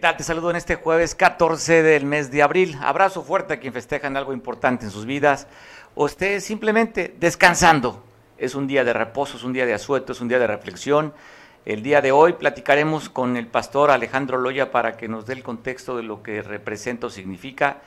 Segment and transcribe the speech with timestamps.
[0.00, 2.78] Te saludo en este jueves 14 del mes de abril.
[2.80, 5.48] Abrazo fuerte a quien festejan algo importante en sus vidas
[5.96, 8.04] o esté simplemente descansando.
[8.36, 11.14] Es un día de reposo, es un día de asueto, es un día de reflexión.
[11.64, 15.42] El día de hoy platicaremos con el pastor Alejandro Loya para que nos dé el
[15.42, 17.78] contexto de lo que representa o significa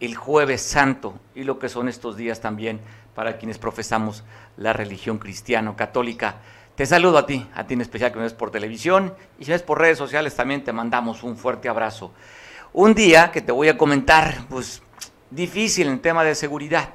[0.00, 2.80] el jueves santo y lo que son estos días también
[3.14, 4.24] para quienes profesamos
[4.56, 6.36] la religión cristiano-católica.
[6.78, 9.50] Te saludo a ti, a ti en especial que me ves por televisión y si
[9.50, 12.12] ves por redes sociales también te mandamos un fuerte abrazo.
[12.72, 14.80] Un día que te voy a comentar, pues
[15.28, 16.90] difícil en tema de seguridad.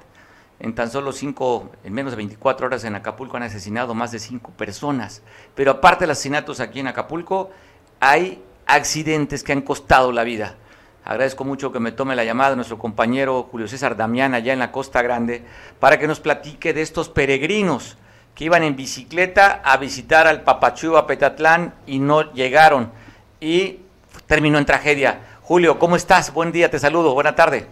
[0.61, 4.19] En tan solo cinco, en menos de 24 horas en Acapulco han asesinado más de
[4.19, 5.21] cinco personas.
[5.53, 7.51] Pero aparte de los asesinatos aquí en Acapulco,
[7.99, 10.55] hay accidentes que han costado la vida.
[11.03, 14.71] Agradezco mucho que me tome la llamada nuestro compañero Julio César Damián allá en la
[14.71, 15.43] Costa Grande
[15.81, 17.97] para que nos platique de estos peregrinos
[18.35, 22.91] que iban en bicicleta a visitar al Papachú Petatlán y no llegaron.
[23.39, 23.79] Y
[24.27, 25.39] terminó en tragedia.
[25.41, 26.31] Julio, ¿cómo estás?
[26.33, 27.13] Buen día, te saludo.
[27.13, 27.67] Buena tarde.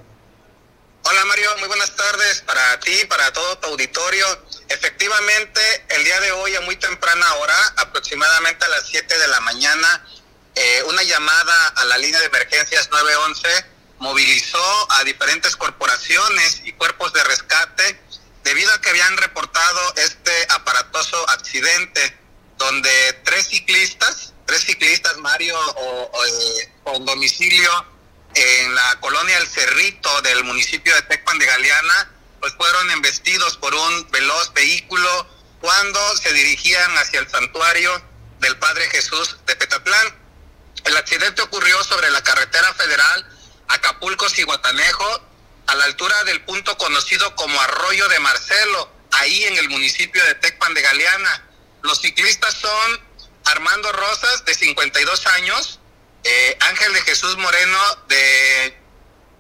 [1.04, 4.26] Hola Mario, muy buenas tardes para ti, para todo tu auditorio.
[4.70, 5.60] Efectivamente,
[5.90, 10.06] el día de hoy a muy temprana hora, aproximadamente a las 7 de la mañana,
[10.54, 13.66] eh, una llamada a la línea de emergencias 911
[13.98, 18.00] movilizó a diferentes corporaciones y cuerpos de rescate
[18.44, 22.18] debido a que habían reportado este aparatoso accidente
[22.58, 27.86] donde tres ciclistas, tres ciclistas, Mario, o, eh, con domicilio
[28.34, 33.74] en la colonia El Cerrito del municipio de Tecpan de Galeana, pues fueron embestidos por
[33.74, 35.28] un veloz vehículo
[35.60, 38.02] cuando se dirigían hacia el santuario
[38.40, 40.16] del Padre Jesús de Petatlán.
[40.86, 43.28] El accidente ocurrió sobre la carretera federal
[43.68, 45.31] Acapulco-Ciguatanejo,
[45.68, 50.36] a la altura del punto conocido como Arroyo de Marcelo, ahí en el municipio de
[50.36, 51.48] Tecpan de Galeana.
[51.82, 53.02] Los ciclistas son
[53.46, 55.80] Armando Rosas, de 52 años,
[56.24, 58.78] eh, Ángel de Jesús Moreno, de,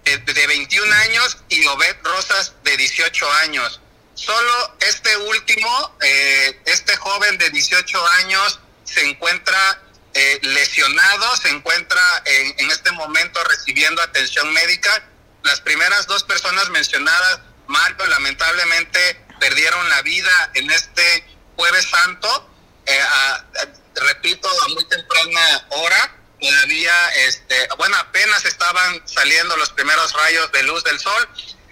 [0.03, 3.81] de, 21 años, y Obed Rosas, de 18 años.
[4.15, 9.81] Solo este último, eh, este joven de 18 años, se encuentra
[10.13, 15.10] eh, lesionado, se encuentra en, en este momento recibiendo atención médica
[15.43, 21.25] las primeras dos personas mencionadas, Marco, lamentablemente perdieron la vida en este
[21.55, 22.49] jueves santo,
[22.85, 22.99] eh,
[23.95, 30.63] repito, a muy temprana hora, todavía, este, bueno, apenas estaban saliendo los primeros rayos de
[30.63, 31.29] luz del sol.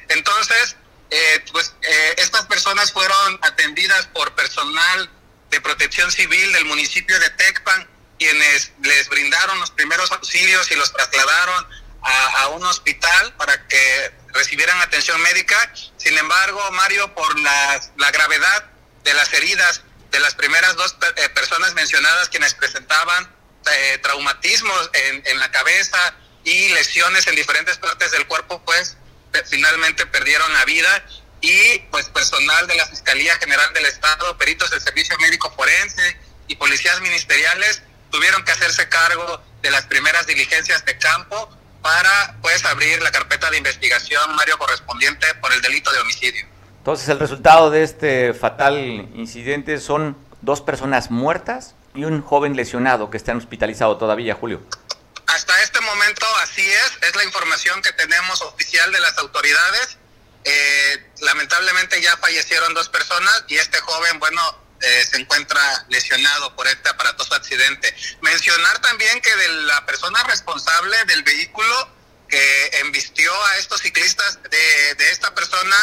[0.10, 0.76] Entonces,
[1.10, 5.10] eh, pues eh, estas personas fueron atendidas por personal
[5.50, 10.94] de protección civil del municipio de Tecpan, quienes les brindaron los primeros auxilios y los
[10.94, 11.68] trasladaron
[12.02, 15.72] a, un hospital para que recibieran atención médica.
[15.98, 18.66] Sin embargo, Mario, por la, la gravedad
[19.04, 23.32] de las heridas de las primeras dos eh, personas mencionadas quienes presentaban
[23.72, 28.98] eh, traumatismos en, en, la cabeza y lesiones en diferentes partes del cuerpo, pues
[29.46, 31.06] finalmente perdieron la vida
[31.42, 36.18] y pues personal de la Fiscalía General del Estado, peritos del Servicio Médico Forense
[36.48, 42.64] y policías ministeriales tuvieron que hacerse cargo de las primeras diligencias de campo para pues
[42.66, 46.46] abrir la carpeta de investigación, Mario, correspondiente por el delito de homicidio.
[46.78, 48.78] Entonces el resultado de este fatal
[49.16, 54.62] incidente son dos personas muertas y un joven lesionado que está hospitalizado todavía, Julio.
[55.28, 59.98] Hasta este momento así es, es la información que tenemos oficial de las autoridades.
[60.44, 64.42] Eh, lamentablemente ya fallecieron dos personas y este joven, bueno,
[64.82, 67.94] eh, se encuentra lesionado por este aparatoso accidente.
[68.22, 71.90] Mencionar también que de la persona responsable del vehículo
[72.28, 75.76] que embistió a estos ciclistas de, esta persona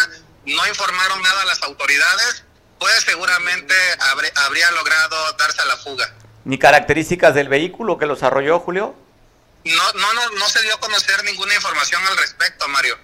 [0.46, 2.44] no informaron nada a las autoridades,
[2.78, 3.74] pues seguramente
[4.44, 6.14] habría logrado darse a la fuga.
[6.44, 8.94] ¿Ni características del vehículo que los arrolló, Julio?
[9.64, 12.96] No, no, no, no se dio a conocer ninguna información al respecto, Mario.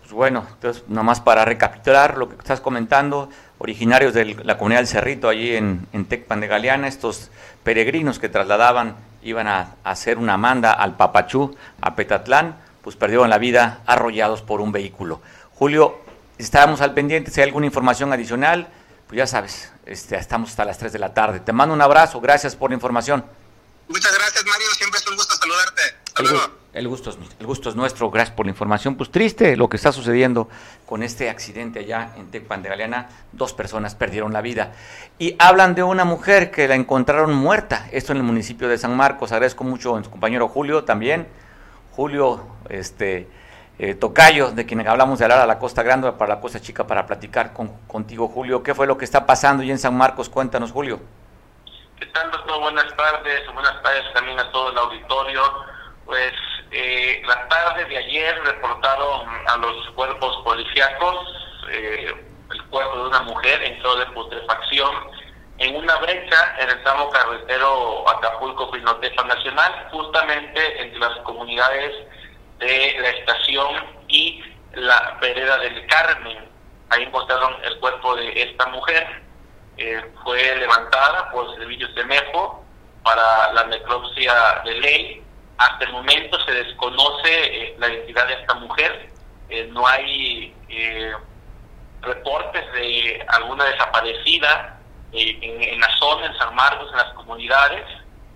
[0.00, 3.28] Pues bueno, entonces, nomás para recapitular lo que estás comentando,
[3.62, 7.30] originarios de la comunidad del Cerrito, allí en, en Tecpan de Galeana, estos
[7.62, 13.38] peregrinos que trasladaban, iban a, hacer una manda al Papachú, a Petatlán, pues perdieron la
[13.38, 15.22] vida arrollados por un vehículo.
[15.54, 16.00] Julio,
[16.38, 18.66] estábamos al pendiente, si hay alguna información adicional,
[19.06, 21.38] pues ya sabes, este, estamos hasta las 3 de la tarde.
[21.38, 23.24] Te mando un abrazo, gracias por la información.
[23.86, 25.82] Muchas gracias, Mario, siempre es un gusto saludarte.
[26.16, 28.94] Hasta el gusto, es, nuestro, gracias por la información.
[28.94, 30.48] Pues triste lo que está sucediendo
[30.86, 33.08] con este accidente allá en Tecpan de Galeana.
[33.32, 34.72] Dos personas perdieron la vida.
[35.18, 38.96] Y hablan de una mujer que la encontraron muerta, esto en el municipio de San
[38.96, 39.32] Marcos.
[39.32, 41.28] Agradezco mucho a su compañero Julio también.
[41.94, 43.28] Julio, este,
[43.78, 46.86] eh, Tocayo, de quien hablamos de hablar a la Costa Grande para la Costa Chica
[46.86, 48.62] para platicar con, contigo, Julio.
[48.62, 50.30] ¿Qué fue lo que está pasando y en San Marcos?
[50.30, 51.00] Cuéntanos, Julio.
[51.98, 52.60] ¿Qué tal, doctor?
[52.60, 53.52] Buenas tardes.
[53.52, 55.42] Buenas tardes también a todo el auditorio
[56.12, 56.34] Pues
[56.72, 61.26] eh, la tarde de ayer reportaron a los cuerpos policíacos
[61.70, 62.14] eh,
[62.52, 64.90] el cuerpo de una mujer en estado de putrefacción
[65.56, 71.94] en una brecha en el tramo carretero Acapulco-Pinotepa Nacional, justamente entre las comunidades
[72.58, 73.74] de la estación
[74.08, 74.44] y
[74.74, 76.46] la vereda del Carmen.
[76.90, 79.22] Ahí encontraron el cuerpo de esta mujer.
[79.78, 82.62] Eh, fue levantada por servicios de MEFO
[83.02, 85.21] para la necropsia de ley.
[85.62, 89.10] Hasta el momento se desconoce eh, la identidad de esta mujer.
[89.48, 90.54] Eh, no hay
[92.00, 94.80] reportes de alguna desaparecida
[95.12, 97.84] en, la zona, en San Marcos, en las comunidades.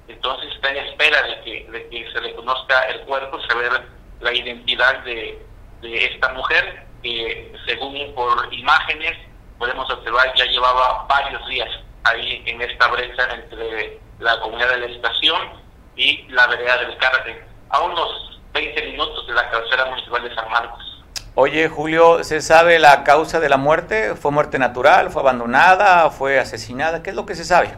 [0.06, 3.72] Entonces está en espera de que, de que se le conozca el cuerpo, saber
[4.20, 5.44] la identidad de,
[5.80, 9.18] de esta mujer, que según por imágenes
[9.58, 11.70] podemos observar ya llevaba varios días
[12.04, 15.65] ahí en esta brecha entre la comunidad de la estación
[15.96, 17.38] y la vereda del Carmen,
[17.70, 21.04] a unos 20 minutos de la cabecera municipal de San Marcos.
[21.34, 24.14] Oye, Julio, ¿se sabe la causa de la muerte?
[24.14, 25.10] ¿Fue muerte natural?
[25.10, 26.08] ¿Fue abandonada?
[26.10, 27.02] ¿Fue asesinada?
[27.02, 27.74] ¿Qué es lo que se sabe?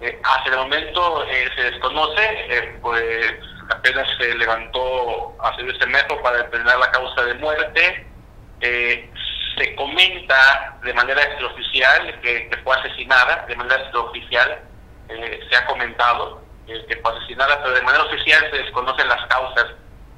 [0.00, 3.34] Eh, hasta el momento eh, se desconoce, eh, pues
[3.68, 8.06] apenas se levantó hace este metro para determinar la causa de muerte.
[8.60, 14.62] Se comenta de manera extraoficial que, fue asesinada, de manera extraoficial
[15.08, 16.47] se ha comentado
[16.86, 19.66] que fue asesinada, pero de manera oficial se desconocen las causas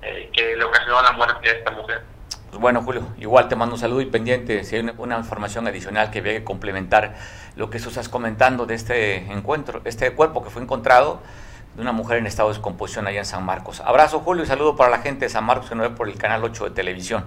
[0.02, 2.02] eh, que le ocasionaron la muerte a esta mujer.
[2.50, 6.10] Pues bueno, Julio, igual te mando un saludo y pendiente si hay una, información adicional
[6.10, 7.14] que vaya a complementar
[7.54, 11.20] lo que tú estás comentando de este encuentro, este cuerpo que fue encontrado
[11.76, 13.80] de una mujer en estado de descomposición allá en San Marcos.
[13.80, 16.18] Abrazo, Julio, y saludo para la gente de San Marcos que nos ve por el
[16.18, 17.24] canal 8 de televisión.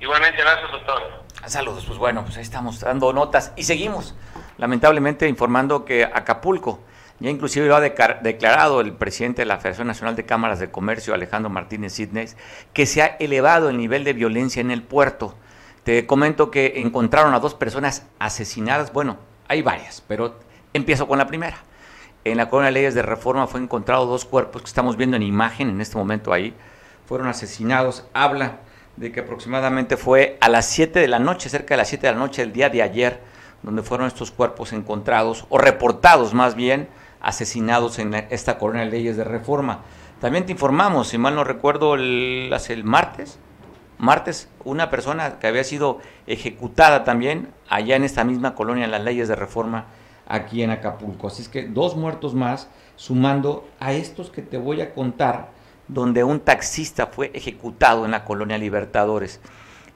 [0.00, 1.22] Igualmente, gracias, doctor.
[1.46, 4.16] Saludos, pues bueno, pues ahí estamos dando notas y seguimos,
[4.58, 6.80] lamentablemente, informando que Acapulco,
[7.22, 11.14] ya inclusive lo ha declarado el presidente de la Federación Nacional de Cámaras de Comercio,
[11.14, 12.26] Alejandro Martínez Sidney,
[12.72, 15.36] que se ha elevado el nivel de violencia en el puerto.
[15.84, 20.38] Te comento que encontraron a dos personas asesinadas, bueno, hay varias, pero
[20.74, 21.58] empiezo con la primera
[22.24, 25.22] en la colonia de leyes de reforma fue encontrado dos cuerpos que estamos viendo en
[25.22, 26.54] imagen en este momento ahí.
[27.06, 28.04] Fueron asesinados.
[28.12, 28.60] Habla
[28.96, 32.12] de que aproximadamente fue a las 7 de la noche, cerca de las 7 de
[32.12, 33.20] la noche del día de ayer,
[33.62, 36.88] donde fueron estos cuerpos encontrados, o reportados más bien,
[37.22, 39.80] asesinados en esta colonia de leyes de reforma.
[40.20, 43.38] También te informamos, si mal no recuerdo, el, el martes,
[43.98, 49.02] martes, una persona que había sido ejecutada también allá en esta misma colonia, en las
[49.02, 49.86] leyes de reforma,
[50.26, 51.28] aquí en Acapulco.
[51.28, 55.50] Así es que dos muertos más, sumando a estos que te voy a contar,
[55.88, 59.40] donde un taxista fue ejecutado en la colonia Libertadores.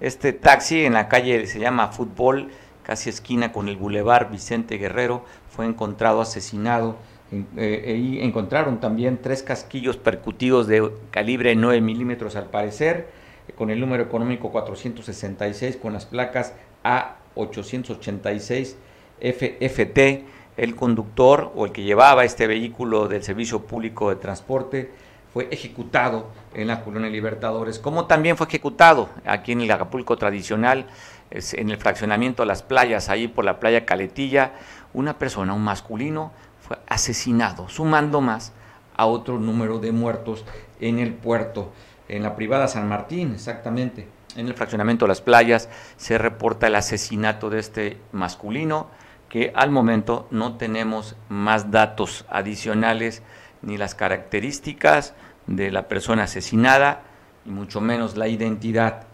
[0.01, 2.51] Este taxi en la calle se llama Fútbol,
[2.83, 6.97] casi esquina con el Boulevard Vicente Guerrero, fue encontrado asesinado.
[7.33, 13.09] Eh, y encontraron también tres casquillos percutidos de calibre 9 milímetros al parecer,
[13.57, 18.77] con el número económico 466, con las placas A886
[19.21, 20.25] FFT,
[20.57, 24.91] el conductor o el que llevaba este vehículo del Servicio Público de Transporte,
[25.33, 30.87] fue ejecutado en la colonia Libertadores, como también fue ejecutado aquí en el Acapulco tradicional,
[31.31, 34.53] en el fraccionamiento de las playas, ahí por la playa Caletilla,
[34.95, 36.33] una persona, un masculino,
[36.67, 38.53] fue asesinado, sumando más
[38.97, 40.45] a otro número de muertos
[40.81, 41.73] en el puerto,
[42.09, 44.09] en la privada San Martín, exactamente.
[44.37, 48.89] En el fraccionamiento de las playas se reporta el asesinato de este masculino,
[49.29, 53.23] que al momento no tenemos más datos adicionales
[53.63, 55.15] ni las características
[55.47, 57.03] de la persona asesinada
[57.45, 59.05] y mucho menos la identidad,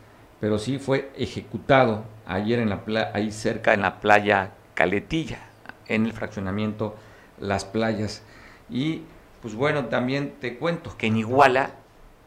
[0.40, 2.82] pero sí fue ejecutado ayer en la
[3.14, 5.38] ahí cerca en la playa Caletilla,
[5.86, 6.96] en el fraccionamiento
[7.42, 8.22] Las Playas.
[8.70, 9.02] Y
[9.42, 11.72] pues bueno, también te cuento que en Iguala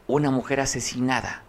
[0.07, 1.41] una mujer asesinada.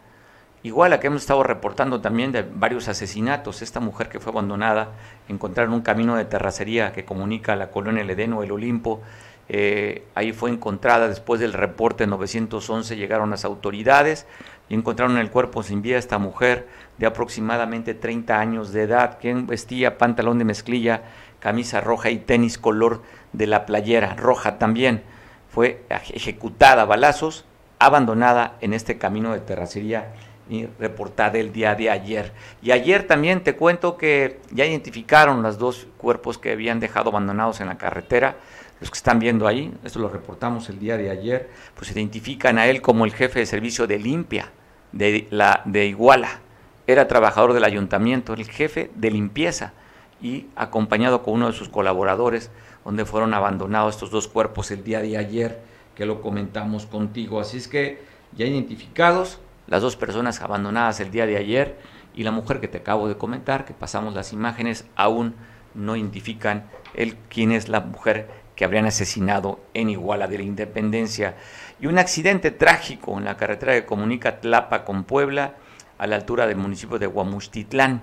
[0.63, 4.93] Igual a que hemos estado reportando también de varios asesinatos, esta mujer que fue abandonada,
[5.29, 9.03] encontraron un camino de terracería que comunica la colonia El Edeno, el Olimpo,
[9.49, 14.27] eh, ahí fue encontrada después del reporte 911, llegaron las autoridades
[14.69, 16.67] y encontraron el cuerpo sin vida esta mujer
[16.99, 21.03] de aproximadamente 30 años de edad, que vestía pantalón de mezclilla,
[21.39, 23.03] camisa roja y tenis color
[23.37, 25.03] de la playera roja también.
[25.51, 27.45] Fue ejecutada a balazos,
[27.79, 30.13] abandonada en este camino de terracería
[30.49, 32.33] y reportada el día de ayer.
[32.63, 37.61] Y ayer también te cuento que ya identificaron los dos cuerpos que habían dejado abandonados
[37.61, 38.37] en la carretera.
[38.81, 42.67] Los que están viendo ahí, esto lo reportamos el día de ayer, pues identifican a
[42.67, 44.51] él como el jefe de servicio de limpia
[44.93, 46.41] de, la, de Iguala.
[46.87, 49.73] Era trabajador del ayuntamiento, el jefe de limpieza
[50.21, 52.51] y acompañado con uno de sus colaboradores,
[52.87, 55.61] donde fueron abandonados estos dos cuerpos el día de ayer
[55.97, 57.41] que lo comentamos contigo.
[57.41, 58.01] Así es que
[58.37, 61.77] ya identificados las dos personas abandonadas el día de ayer
[62.15, 65.35] y la mujer que te acabo de comentar, que pasamos las imágenes, aún
[65.75, 71.35] no identifican el, quién es la mujer que habrían asesinado en Iguala de la Independencia.
[71.81, 75.57] Y un accidente trágico en la carretera que comunica Tlapa con Puebla,
[75.99, 78.03] a la altura del municipio de Huamustitlán.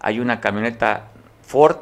[0.00, 1.08] Hay una camioneta
[1.42, 1.78] Ford,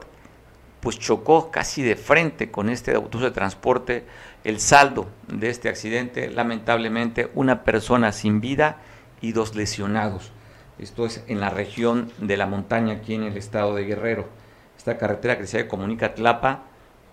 [0.80, 4.04] pues chocó casi de frente con este autobús de transporte.
[4.44, 8.78] El saldo de este accidente, lamentablemente, una persona sin vida
[9.20, 10.32] y dos lesionados.
[10.78, 14.28] Esto es en la región de la montaña, aquí en el estado de Guerrero.
[14.76, 16.62] Esta carretera que se comunica Tlapa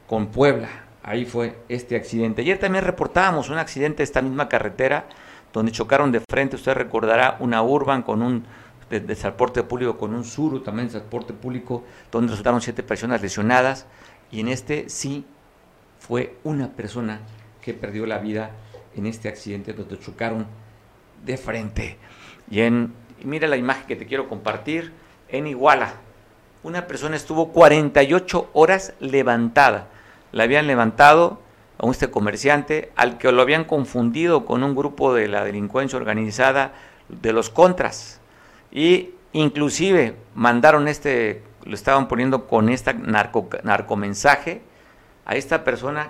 [0.08, 0.70] con Puebla.
[1.02, 2.42] Ahí fue este accidente.
[2.42, 5.06] Ayer también reportábamos un accidente de esta misma carretera
[5.54, 8.46] donde chocaron de frente, usted recordará, una urban con un
[9.00, 13.86] de, transporte público con un suru también de transporte público, donde resultaron siete personas lesionadas
[14.32, 15.26] y en este sí
[16.00, 17.22] fue una persona
[17.62, 18.52] que perdió la vida
[18.96, 20.46] en este accidente donde chocaron
[21.26, 21.98] de frente.
[22.50, 24.92] Y en mira la imagen que te quiero compartir
[25.30, 25.94] en Iguala.
[26.64, 29.88] Una persona estuvo 48 horas levantada.
[30.32, 31.40] La habían levantado
[31.78, 36.74] a este comerciante al que lo habían confundido con un grupo de la delincuencia organizada
[37.10, 38.22] de los contras
[38.74, 44.62] y inclusive mandaron este lo estaban poniendo con este narco, narcomensaje
[45.26, 46.10] a esta persona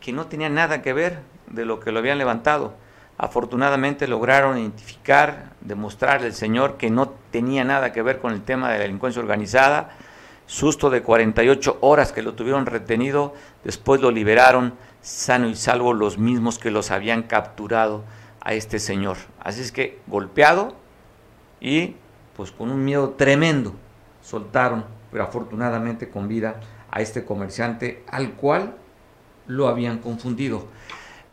[0.00, 2.74] que no tenía nada que ver de lo que lo habían levantado.
[3.16, 8.70] Afortunadamente lograron identificar, demostrar al señor que no tenía nada que ver con el tema
[8.70, 9.90] de la delincuencia organizada.
[10.46, 13.34] Susto de 48 horas que lo tuvieron retenido,
[13.64, 18.02] después lo liberaron sano y salvo los mismos que los habían capturado
[18.40, 19.18] a este señor.
[19.40, 20.74] Así es que golpeado
[21.60, 21.96] y
[22.36, 23.74] pues con un miedo tremendo
[24.22, 26.60] soltaron, pero afortunadamente con vida,
[26.90, 28.76] a este comerciante al cual
[29.46, 30.66] lo habían confundido.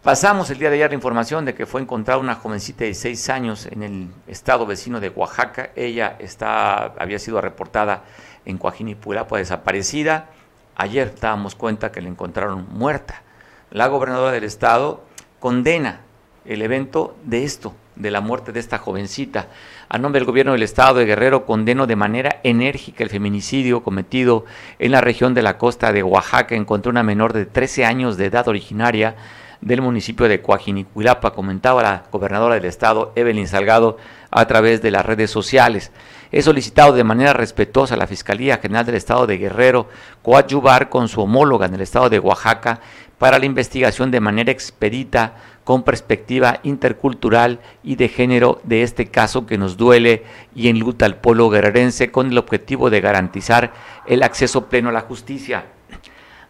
[0.02, 3.30] Pasamos el día de ayer la información de que fue encontrada una jovencita de seis
[3.30, 5.72] años en el estado vecino de Oaxaca.
[5.76, 8.04] Ella está, había sido reportada
[8.46, 10.30] en Coajinipulapa desaparecida.
[10.76, 13.24] Ayer dábamos cuenta que la encontraron muerta
[13.72, 15.04] la gobernadora del estado
[15.40, 16.02] condena
[16.46, 19.48] el evento de esto, de la muerte de esta jovencita.
[19.90, 24.46] A nombre del gobierno del estado de Guerrero condeno de manera enérgica el feminicidio cometido
[24.80, 28.18] en la región de la costa de Oaxaca en contra una menor de 13 años
[28.18, 29.16] de edad originaria
[29.62, 33.98] del municipio de Coajinicuilapa, comentaba la gobernadora del estado, Evelyn Salgado,
[34.30, 35.92] a través de las redes sociales.
[36.32, 39.90] He solicitado de manera respetuosa a la Fiscalía General del Estado de Guerrero
[40.22, 42.80] coadyuvar con su homóloga en el estado de Oaxaca
[43.18, 49.46] para la investigación de manera expedita, con perspectiva intercultural y de género de este caso
[49.46, 50.24] que nos duele
[50.56, 53.74] y enluta al pueblo guerrerense con el objetivo de garantizar
[54.06, 55.66] el acceso pleno a la justicia.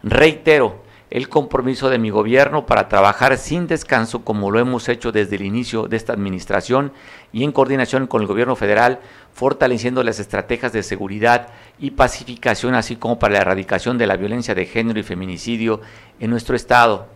[0.02, 5.36] Reitero, el compromiso de mi gobierno para trabajar sin descanso como lo hemos hecho desde
[5.36, 6.92] el inicio de esta administración
[7.32, 9.00] y en coordinación con el gobierno federal,
[9.32, 14.54] fortaleciendo las estrategias de seguridad y pacificación, así como para la erradicación de la violencia
[14.54, 15.80] de género y feminicidio
[16.20, 17.06] en nuestro Estado.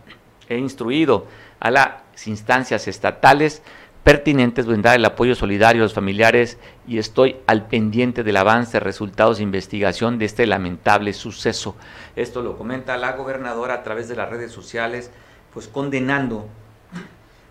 [0.49, 1.27] He instruido
[1.61, 3.63] a las instancias estatales
[4.03, 9.37] pertinentes brindar el apoyo solidario a los familiares y estoy al pendiente del avance, resultados
[9.37, 11.77] de investigación de este lamentable suceso.
[12.17, 15.11] Esto lo comenta la gobernadora a través de las redes sociales,
[15.53, 16.49] pues condenando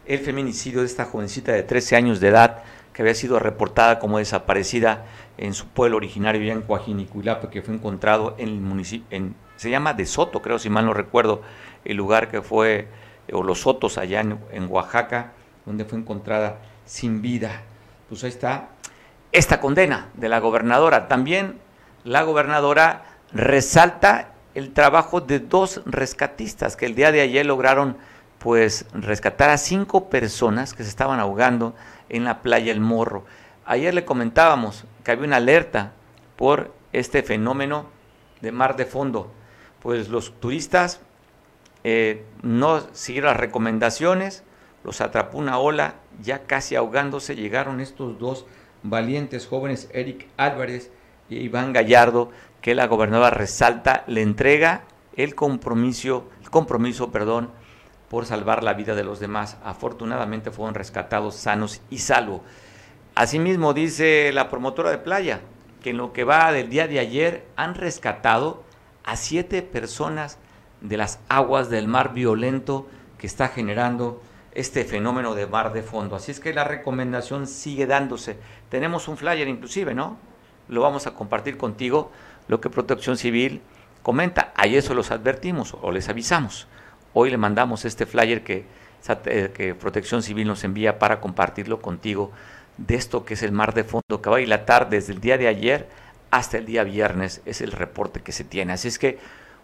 [0.06, 2.64] el feminicidio de esta jovencita de 13 años de edad
[2.94, 5.06] que había sido reportada como desaparecida
[5.38, 9.70] en su pueblo originario ya en Coajinicuilapa, que fue encontrado en el municipio, en, se
[9.70, 11.42] llama De Soto, creo si mal no recuerdo,
[11.86, 12.88] el lugar que fue,
[13.34, 15.34] o los Sotos allá en Oaxaca,
[15.66, 17.62] donde fue encontrada sin vida.
[18.08, 18.70] Pues ahí está
[19.32, 21.08] esta condena de la gobernadora.
[21.08, 21.60] También
[22.04, 27.98] la gobernadora resalta el trabajo de dos rescatistas que el día de ayer lograron
[28.40, 31.76] pues rescatar a cinco personas que se estaban ahogando
[32.08, 33.26] en la playa El Morro.
[33.66, 35.92] Ayer le comentábamos que había una alerta
[36.36, 37.86] por este fenómeno
[38.42, 39.32] de mar de fondo.
[39.82, 41.02] Pues los turistas
[41.84, 44.44] eh, no siguieron las recomendaciones,
[44.84, 48.46] los atrapó una ola, ya casi ahogándose, llegaron estos dos
[48.84, 50.92] valientes jóvenes, Eric Álvarez
[51.30, 52.32] y Iván Gallardo,
[52.62, 54.84] que la gobernadora resalta, le entrega
[55.16, 57.50] el compromiso, el compromiso, perdón,
[58.10, 59.58] por salvar la vida de los demás.
[59.64, 62.42] Afortunadamente fueron rescatados sanos y salvos.
[63.16, 65.42] Asimismo dice la promotora de playa
[65.84, 68.64] que en lo que va del día de ayer han rescatado
[69.04, 70.38] a siete personas
[70.82, 74.22] de las aguas del mar violento que está generando
[74.54, 76.16] este fenómeno de mar de fondo.
[76.16, 78.38] Así es que la recomendación sigue dándose.
[78.70, 80.18] Tenemos un flyer inclusive, ¿no?
[80.68, 82.12] Lo vamos a compartir contigo,
[82.48, 83.62] lo que Protección Civil
[84.04, 84.54] comenta.
[84.56, 86.68] Ayer eso los advertimos o les avisamos.
[87.14, 88.66] Hoy le mandamos este flyer que
[89.26, 92.32] eh, que Protección Civil nos envía para compartirlo contigo
[92.78, 95.38] de esto que es el mar de fondo que va a dilatar desde el día
[95.38, 95.88] de ayer
[96.32, 98.74] hasta el día viernes, es el reporte que se tiene.
[98.74, 99.18] Así es que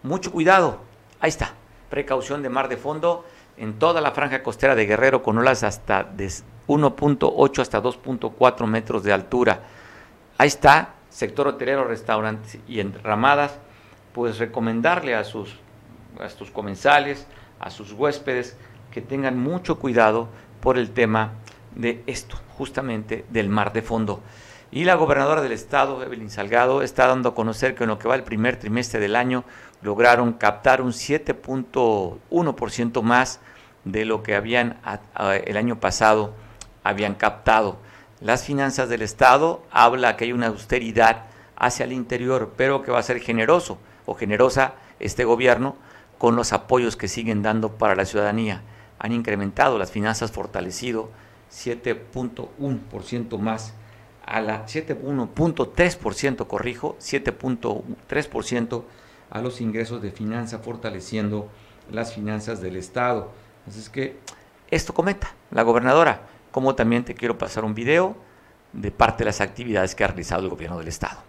[0.04, 0.82] mucho cuidado,
[1.20, 1.54] ahí está,
[1.90, 3.26] precaución de mar de fondo
[3.58, 6.28] en toda la franja costera de Guerrero con olas hasta de
[6.68, 9.62] 1.8 hasta 2.4 metros de altura.
[10.38, 13.58] Ahí está, sector hotelero, restaurantes y enramadas,
[14.14, 15.56] pues recomendarle a sus,
[16.20, 17.28] a sus comensales,
[17.60, 18.58] a sus huéspedes,
[18.92, 20.28] que tengan mucho cuidado
[20.62, 21.34] por el tema
[21.76, 24.22] de esto, justamente del mar de fondo.
[24.72, 28.08] Y la gobernadora del estado, Evelyn Salgado, está dando a conocer que en lo que
[28.08, 29.46] va el primer trimestre del año
[29.86, 33.40] lograron captar un 7.1% más
[33.84, 34.80] de lo que habían
[35.46, 36.34] el año pasado
[36.84, 37.78] habían captado.
[38.20, 41.26] Las finanzas del Estado habla que hay una austeridad
[41.56, 43.78] hacia el interior, pero que va a ser generoso
[44.08, 45.76] o generosa este gobierno
[46.18, 48.64] con los apoyos que siguen dando para la ciudadanía.
[48.98, 51.12] Han incrementado las finanzas fortalecido
[51.52, 53.76] 7.1% más
[54.26, 58.84] a la 7.1.3%, corrijo, 7.3%
[59.30, 61.50] a los ingresos de finanza, fortaleciendo
[61.92, 63.32] las finanzas del Estado.
[63.68, 64.18] Así es que
[64.72, 68.16] esto comenta la gobernadora, como también te quiero pasar un video
[68.74, 71.20] de parte de las actividades que ha realizado el gobierno del Estado.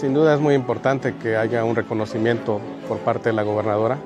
[0.00, 3.98] Sin duda es muy importante que haya un reconocimiento por parte de la gobernadora,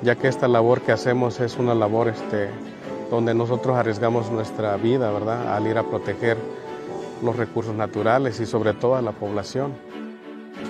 [0.00, 2.50] ya que esta labor que hacemos es una labor este,
[3.10, 6.36] donde nosotros arriesgamos nuestra vida, ¿verdad?, al ir a proteger
[7.20, 9.72] los recursos naturales y sobre todo a la población.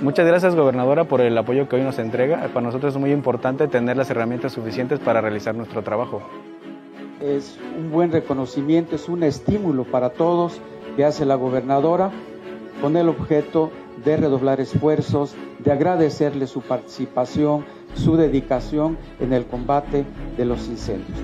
[0.00, 2.48] Muchas gracias, gobernadora, por el apoyo que hoy nos entrega.
[2.48, 6.22] Para nosotros es muy importante tener las herramientas suficientes para realizar nuestro trabajo.
[7.20, 10.58] Es un buen reconocimiento, es un estímulo para todos
[10.96, 12.10] que hace la gobernadora
[12.80, 13.70] con el objeto
[14.04, 20.04] de redoblar esfuerzos, de agradecerle su participación, su dedicación en el combate
[20.36, 21.18] de los incendios.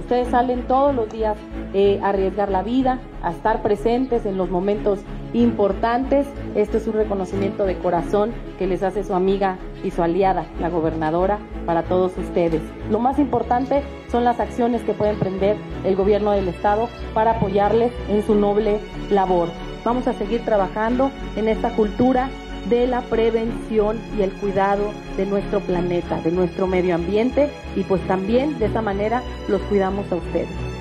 [0.00, 1.36] Ustedes salen todos los días
[1.72, 4.98] eh, a arriesgar la vida, a estar presentes en los momentos
[5.32, 6.26] importantes.
[6.54, 10.68] Este es un reconocimiento de corazón que les hace su amiga y su aliada, la
[10.68, 12.60] gobernadora, para todos ustedes.
[12.90, 17.92] Lo más importante son las acciones que puede emprender el gobierno del Estado para apoyarles
[18.08, 19.48] en su noble labor.
[19.84, 22.30] Vamos a seguir trabajando en esta cultura
[22.68, 28.00] de la prevención y el cuidado de nuestro planeta, de nuestro medio ambiente y pues
[28.06, 30.71] también de esa manera los cuidamos a ustedes.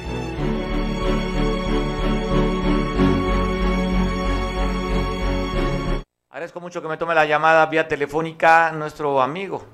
[6.32, 9.66] Agradezco mucho que me tome la llamada vía telefónica nuestro amigo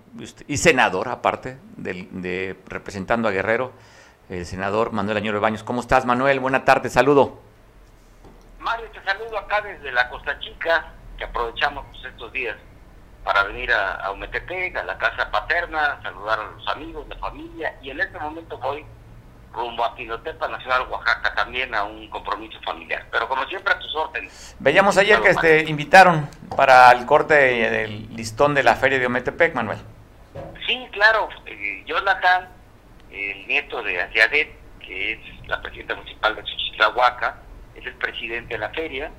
[0.48, 3.74] y senador, aparte, de, representando a Guerrero,
[4.28, 5.64] el senador Manuel Añoro Baños.
[5.64, 6.40] ¿Cómo estás, Manuel?
[6.40, 7.40] Buena tarde, saludo.
[8.58, 12.58] Mario, te saludo acá desde la Costa Chica, que aprovechamos pues, estos días
[13.24, 17.92] para venir a, a a la casa paterna, saludar a los amigos, la familia, y
[17.92, 18.84] en este momento voy
[19.54, 23.06] rumbo a Pinotepa Nacional, Oaxaca, también a un compromiso familiar.
[23.12, 24.56] Pero como siempre, a tus órdenes.
[24.60, 29.56] Veíamos ayer que te invitaron para el corte del listón de la Feria de Ometepec,
[29.56, 29.80] Manuel.
[30.66, 31.30] Sí, claro.
[31.46, 32.50] Eh, Jonathan,
[33.12, 37.38] el nieto de Asiadet, que es la presidenta municipal de Chichislahuaca,
[37.76, 39.12] es el presidente de la feria,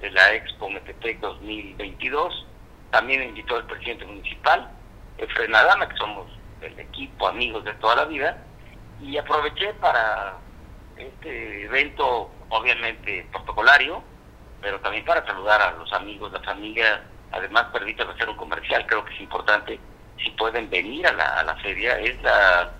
[0.00, 2.46] de la Expo Ometepec 2022.
[2.90, 4.70] También invitó al presidente municipal,
[5.18, 6.26] Efren Adama, que somos
[6.60, 8.38] el equipo, amigos de toda la vida,
[9.02, 10.34] y aproveché para
[10.96, 14.02] este evento, obviamente protocolario,
[14.60, 17.02] pero también para saludar a los amigos, la familia.
[17.32, 19.80] Además, permítame hacer un comercial, creo que es importante,
[20.22, 22.70] si pueden venir a la, a la feria, es la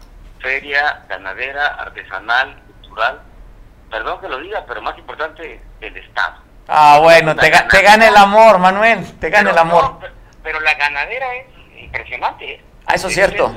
[0.40, 3.22] feria ganadera, artesanal, cultural,
[3.90, 6.36] perdón que lo diga, pero más importante, del Estado.
[6.68, 9.98] Ah, bueno, te, te gana el amor, Manuel, te gana el amor.
[10.42, 11.46] pero, la ganadera es
[11.78, 12.54] impresionante.
[12.54, 12.64] ¿eh?
[12.86, 13.52] Ah, eso es cierto.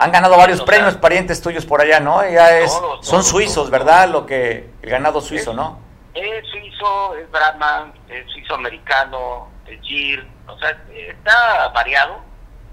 [0.00, 2.26] Han ganado varios premios parientes tuyos por allá, ¿no?
[2.26, 4.08] Ya es, son suizos, ¿verdad?
[4.08, 5.78] Lo que el ganado suizo, ¿no?
[6.14, 12.22] Es suizo, es Brahman, es suizo americano, es Gir, o sea, está variado,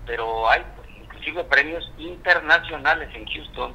[0.06, 0.64] pero hay
[1.02, 3.74] inclusive premios internacionales en Houston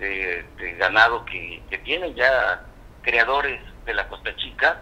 [0.00, 0.44] de,
[0.76, 2.64] ganado que, tienen ya
[3.02, 4.80] creadores de la Costa Chica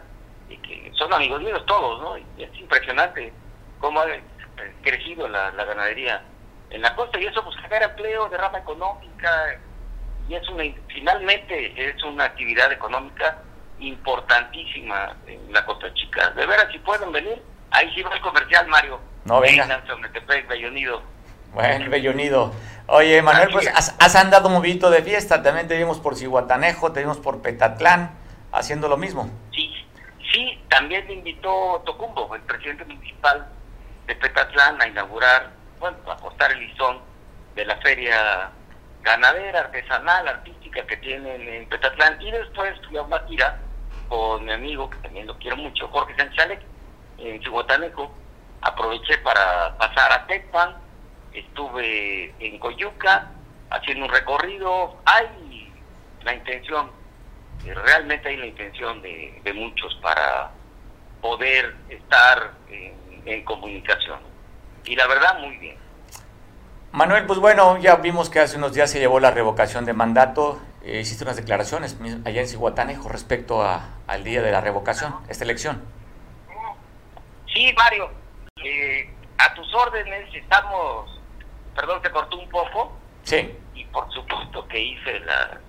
[0.49, 2.17] y que son amigos míos todos, ¿no?
[2.17, 3.35] Y es impresionante
[3.81, 4.07] cómo ha
[4.83, 6.23] crecido la ganadería
[6.71, 9.59] en la costa y eso pues genera empleo, derrama económica
[10.29, 13.39] y es una finalmente es una actividad económica
[13.81, 16.31] importantísima en la Costa Chica.
[16.31, 19.01] De veras si pueden venir, ahí sí va el comercial Mario.
[19.25, 19.65] No venga.
[20.69, 21.03] Unido.
[21.53, 22.53] Bueno, bello unido.
[22.87, 27.19] Oye, Manuel, pues has, andado movito de fiesta, también te vimos por Cihuatanejo, te vimos
[27.19, 28.13] por Petatlán,
[28.53, 29.31] haciendo lo mismo.
[29.53, 29.71] Sí,
[30.33, 33.47] sí, también me invitó Tocumbo, el presidente municipal
[34.07, 37.01] de Petatlán, a inaugurar, bueno, a cortar el listón
[37.55, 38.51] de la feria
[39.03, 42.21] ganadera, artesanal, artística que tienen en Petatlán.
[42.21, 43.59] Y después fui a una tira
[44.09, 46.61] con mi amigo, que también lo quiero mucho, Jorge Sánchez
[47.19, 48.15] en Cihuatanejo.
[48.61, 50.77] Aproveché para pasar a Tecpan,
[51.33, 53.31] estuve en Coyuca
[53.71, 54.97] haciendo un recorrido.
[55.05, 55.73] Hay
[56.23, 56.91] la intención,
[57.65, 60.51] eh, realmente hay la intención de, muchos para
[61.21, 64.21] poder estar en, comunicación.
[64.89, 65.77] Y la verdad, muy bien.
[66.93, 70.59] Manuel, pues bueno, ya vimos que hace unos días se llevó la revocación de mandato.
[70.83, 75.45] Eh, hiciste unas declaraciones allá en Cihuatanejo respecto a, al día de la revocación, esta
[75.45, 75.83] elección.
[77.53, 78.11] Sí, Mario,
[78.65, 81.19] eh, a tus órdenes estamos
[81.79, 82.93] perdón, se cortó un poco.
[83.23, 83.55] Sí.
[83.75, 85.61] Y por supuesto que hice la.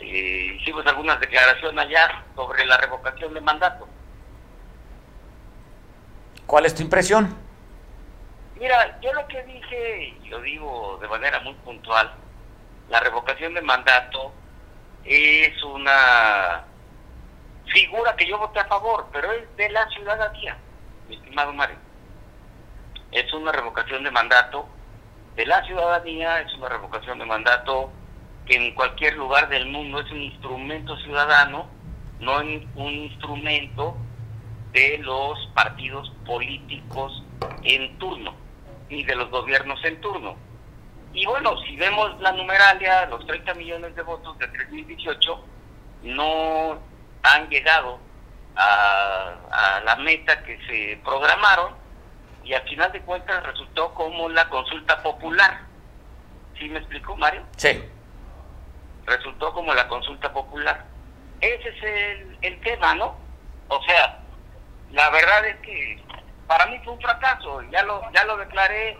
[0.00, 3.88] Eh, hicimos algunas declaraciones allá sobre la revocación de mandato.
[6.46, 7.47] ¿Cuál es tu impresión?
[8.58, 12.12] Mira, yo lo que dije, y lo digo de manera muy puntual,
[12.88, 14.32] la revocación de mandato
[15.04, 16.64] es una
[17.72, 20.56] figura que yo voté a favor, pero es de la ciudadanía,
[21.08, 21.76] mi estimado Mario.
[23.12, 24.68] Es una revocación de mandato
[25.36, 27.92] de la ciudadanía, es una revocación de mandato
[28.44, 31.68] que en cualquier lugar del mundo es un instrumento ciudadano,
[32.18, 33.96] no un instrumento
[34.72, 37.22] de los partidos políticos
[37.62, 38.47] en turno,
[38.88, 40.36] ni de los gobiernos en turno.
[41.12, 45.44] Y bueno, si vemos la numeralia, los 30 millones de votos de 2018
[46.02, 46.78] no
[47.22, 47.98] han llegado
[48.56, 51.74] a, a la meta que se programaron
[52.44, 55.60] y al final de cuentas resultó como la consulta popular.
[56.58, 57.42] ¿Sí me explicó, Mario?
[57.56, 57.82] Sí.
[59.06, 60.84] Resultó como la consulta popular.
[61.40, 63.16] Ese es el, el tema, ¿no?
[63.68, 64.18] O sea,
[64.92, 66.02] la verdad es que
[66.48, 68.98] para mí fue un fracaso, ya lo, ya lo declaré,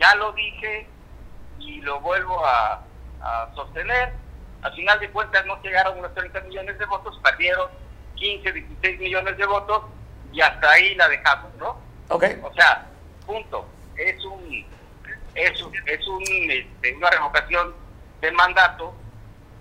[0.00, 0.88] ya lo dije
[1.58, 2.82] y lo vuelvo a,
[3.20, 4.14] a sostener.
[4.62, 7.68] Al final de cuentas no llegaron los 30 millones de votos, perdieron
[8.14, 9.82] 15, 16 millones de votos
[10.32, 11.78] y hasta ahí la dejamos, ¿no?
[12.08, 12.40] Okay.
[12.42, 12.86] O sea,
[13.26, 13.68] punto.
[13.96, 14.64] Es un
[15.34, 17.74] es, un, es un, este, una revocación
[18.20, 18.94] de mandato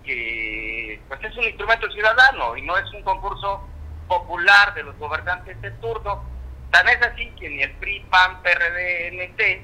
[0.03, 3.67] que pues es un instrumento ciudadano y no es un concurso
[4.07, 6.23] popular de los gobernantes de turno.
[6.73, 9.61] Tan es así que ni el PRI, PAN, PRD, NT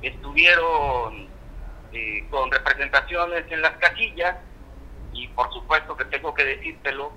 [0.00, 1.28] estuvieron
[1.92, 4.36] eh, con representaciones en las casillas
[5.12, 7.12] y por supuesto que tengo que decírtelo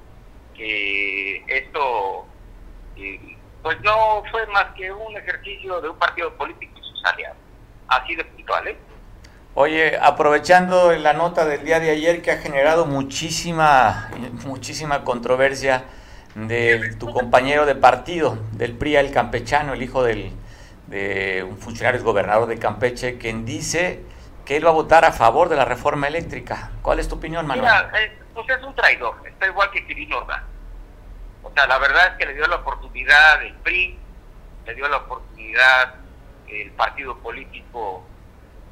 [0.54, 2.28] que esto
[2.98, 7.38] eh, pues no fue más que un ejercicio de un partido político y sus aliados.
[7.88, 8.78] Así de puntual, ¿eh?
[9.54, 14.12] Oye, aprovechando la nota del día de ayer que ha generado muchísima,
[14.44, 15.86] muchísima controversia
[16.36, 20.32] de tu compañero de partido, del PRI, el campechano, el hijo del,
[20.88, 24.04] de un funcionario gobernador de Campeche, quien dice
[24.46, 26.72] que él va a votar a favor de la reforma eléctrica.
[26.82, 27.70] ¿Cuál es tu opinión, Manuel?
[27.70, 30.44] Mira, eh, pues es un traidor, está igual que Quirino Ordaz.
[31.44, 33.98] O sea, la verdad es que le dio la oportunidad el PRI,
[34.66, 35.96] le dio la oportunidad
[36.48, 38.04] el partido político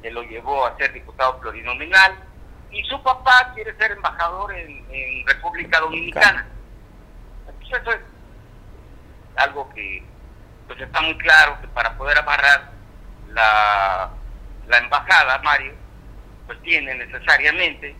[0.02, 2.16] que lo llevó a ser diputado plurinominal,
[2.70, 4.82] y su papá quiere ser embajador en,
[5.26, 6.46] República Dominicana.
[7.76, 8.00] Eso es
[9.36, 10.02] algo que
[10.66, 12.70] pues está muy claro que para poder amarrar
[13.28, 14.10] la,
[14.68, 15.72] la embajada, Mario,
[16.46, 17.94] pues tiene necesariamente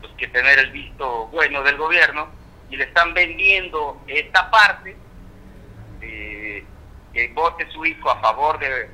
[0.00, 2.28] pues, que tener el visto bueno del gobierno
[2.70, 4.96] y le están vendiendo esta parte,
[6.00, 8.90] que vote su hijo a favor de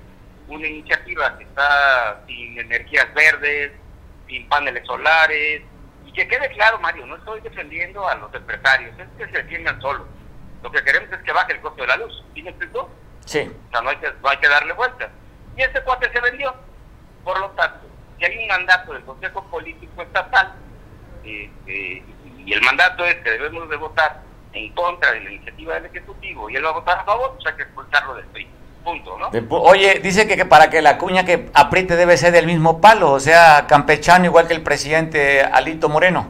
[0.46, 3.72] una iniciativa que está sin energías verdes,
[4.28, 5.62] sin paneles solares,
[6.10, 9.80] y que quede claro, Mario, no estoy defendiendo a los empresarios, es que se defiendan
[9.80, 10.08] solos.
[10.60, 12.24] Lo que queremos es que baje el costo de la luz.
[12.34, 12.90] ¿Sí me explicó?
[13.24, 13.48] Sí.
[13.68, 15.08] O sea, no hay que, no hay que darle vuelta.
[15.56, 16.52] Y este cuate se vendió.
[17.22, 17.86] Por lo tanto,
[18.18, 20.52] si hay un mandato del Consejo Político Estatal,
[21.22, 22.02] eh, eh,
[22.38, 26.50] y el mandato es que debemos de votar en contra de la iniciativa del Ejecutivo
[26.50, 28.48] y él va a votar a favor, pues hay que expulsarlo del PRI.
[28.84, 29.30] Punto, ¿no?
[29.62, 33.20] Oye, dice que, para que la cuña que apriete debe ser del mismo palo, o
[33.20, 36.28] sea, campechano igual que el presidente Alito Moreno.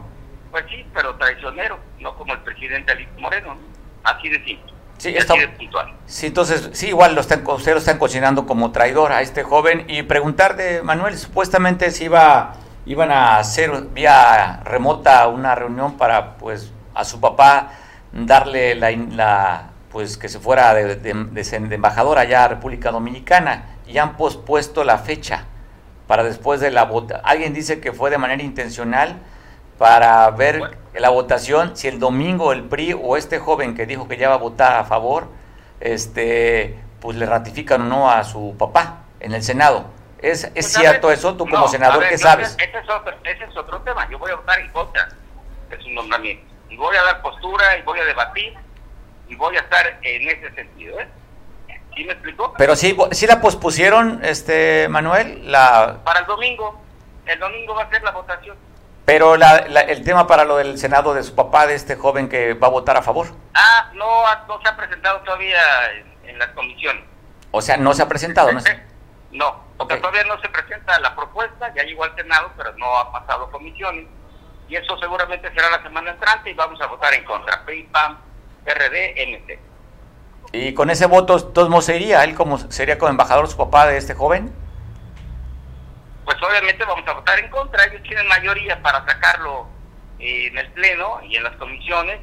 [0.51, 3.55] Pues sí, pero traicionero, no como el presidente Alito Moreno,
[4.03, 4.73] así de simple.
[4.97, 5.93] Sí, está, de puntual.
[6.05, 9.85] sí, entonces, sí, igual lo están, ustedes lo están cocinando como traidor a este joven
[9.87, 12.53] y preguntar de Manuel, supuestamente si iba
[12.85, 17.73] iban a hacer vía remota una reunión para pues a su papá
[18.11, 24.15] darle la, pues que se fuera de, de, embajador allá a República Dominicana y han
[24.15, 25.45] pospuesto la fecha
[26.07, 27.21] para después de la votación.
[27.25, 29.19] Alguien dice que fue de manera intencional
[29.77, 34.17] para ver la votación, si el domingo el PRI o este joven que dijo que
[34.17, 35.27] ya va a votar a favor,
[35.79, 39.85] este, pues le ratifican o no a su papá en el Senado.
[40.19, 41.35] ¿Es, es pues, cierto eso?
[41.35, 42.55] Tú como senador, ¿qué sabes?
[42.59, 44.07] Ese es, otro, ese es otro tema.
[44.09, 45.09] Yo voy a votar en contra
[45.69, 46.45] de su nombramiento.
[46.69, 48.53] Y voy a dar postura y voy a debatir
[49.31, 50.99] y voy a estar en ese sentido.
[50.99, 51.07] ¿eh?
[51.95, 52.53] ¿Sí me explicó?
[52.57, 55.99] Pero sí, sí la pospusieron, este Manuel, la...
[56.03, 56.81] Para el domingo.
[57.25, 58.57] El domingo va a ser la votación.
[59.05, 62.53] Pero la, el tema para lo del Senado de su papá, de este joven que
[62.53, 63.27] va a votar a favor.
[63.53, 65.61] Ah, no, no se ha presentado todavía
[65.93, 67.03] en, en las comisiones.
[67.51, 68.59] O sea, no se ha presentado, ¿no?
[69.31, 73.13] No, porque todavía no se presenta la propuesta, ya llegó al Senado, pero no ha
[73.13, 74.05] pasado comisiones.
[74.67, 77.63] Y eso seguramente será la semana entrante y vamos a votar en contra.
[77.63, 78.17] PRI, PAM,
[78.63, 79.71] PRD, NT.
[80.53, 82.23] ¿Y con ese voto todos se iría?
[82.23, 84.53] ¿Él como, sería como embajador su papá de este joven?
[86.25, 87.85] Pues obviamente vamos a votar en contra.
[87.85, 89.67] Ellos tienen mayoría para sacarlo
[90.19, 92.19] en el Pleno y en las comisiones,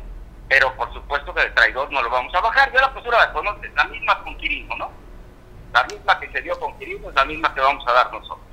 [0.48, 2.72] pero por supuesto que el traidor no lo vamos a bajar.
[2.72, 4.90] Yo la postura la conozco, la misma con Quirino, ¿no?
[5.72, 8.47] La misma que se dio con Quirino es la misma que vamos a dar nosotros.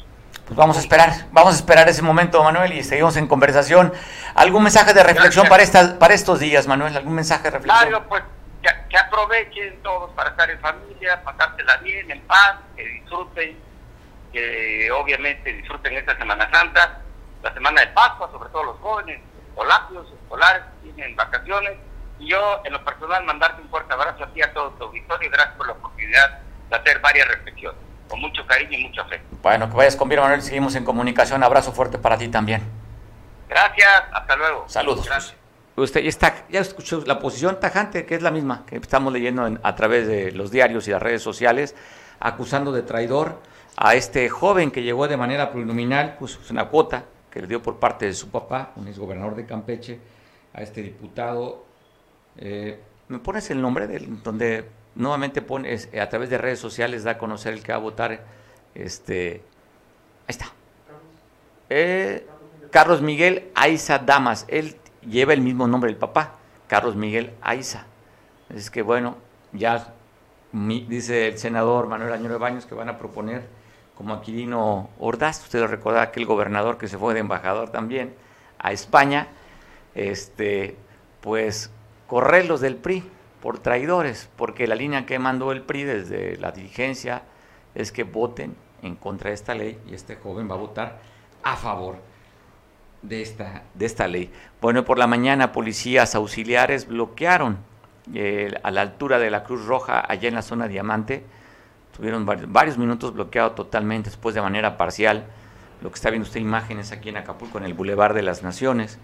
[0.46, 3.92] Pues vamos a esperar, vamos a esperar ese momento, Manuel, y seguimos en conversación.
[4.36, 6.96] ¿Algún mensaje de reflexión para estas, para estos días, Manuel?
[6.96, 7.90] ¿Algún mensaje de reflexión?
[7.90, 8.24] Claro, pues
[8.62, 13.58] que, aprovechen todos para estar en familia, pasársela bien, en paz, que disfruten,
[14.32, 17.02] que obviamente disfruten esta Semana Santa,
[17.42, 19.22] la semana de Pascua, sobre todo los jóvenes,
[19.56, 21.74] polacos, escolares, tienen vacaciones.
[22.20, 25.28] Y yo, en lo personal, mandarte un fuerte abrazo a ti, a todo tu auditorio,
[25.28, 27.85] y gracias por la oportunidad de hacer varias reflexiones.
[28.10, 29.36] Con mucho cariño y mucho afecto.
[29.42, 30.42] Bueno, que vayas con bien, Manuel.
[30.42, 31.44] Seguimos en comunicación.
[31.44, 32.62] Abrazo fuerte para ti también.
[33.50, 34.04] Gracias.
[34.12, 34.66] Hasta luego.
[34.68, 35.36] Saludos.
[35.78, 39.60] Usted ya, está, ya escuchó la posición tajante, que es la misma que estamos leyendo
[39.62, 41.76] a través de los diarios y las redes sociales,
[42.20, 43.42] acusando de traidor
[43.76, 47.78] a este joven que llegó de manera plurinominal, pues una cuota que le dio por
[47.78, 50.00] parte de su papá, un exgobernador de Campeche,
[50.54, 51.66] a este diputado.
[52.38, 57.12] Eh, ¿Me pones el nombre de donde nuevamente pones a través de redes sociales da
[57.12, 58.24] a conocer el que va a votar?
[58.74, 59.42] Este,
[60.28, 60.48] ahí está.
[61.70, 62.26] Eh,
[62.72, 64.46] Carlos Miguel Aiza Damas.
[64.48, 64.76] Él
[65.08, 66.36] lleva el mismo nombre del papá,
[66.68, 67.86] Carlos Miguel Aiza.
[68.54, 69.18] Es que bueno,
[69.54, 69.94] ya
[70.52, 73.44] dice el senador Manuel Añoro Baños que van a proponer
[73.96, 78.14] como Aquilino Ordaz, usted lo recuerda, aquel gobernador que se fue de embajador también
[78.60, 79.28] a España,
[79.94, 80.76] este,
[81.22, 81.72] pues
[82.08, 83.04] correrlos del PRI
[83.46, 87.22] por traidores, porque la línea que mandó el PRI desde la dirigencia
[87.76, 91.00] es que voten en contra de esta ley y este joven va a votar
[91.44, 91.98] a favor
[93.04, 94.32] de esta, de esta ley.
[94.60, 97.60] Bueno, por la mañana policías auxiliares bloquearon
[98.16, 101.24] eh, a la altura de la Cruz Roja, allá en la zona Diamante,
[101.96, 105.28] tuvieron varios, minutos bloqueado totalmente, después de manera parcial,
[105.84, 108.98] lo que está viendo usted imágenes aquí en Acapulco, en el Boulevard de las Naciones,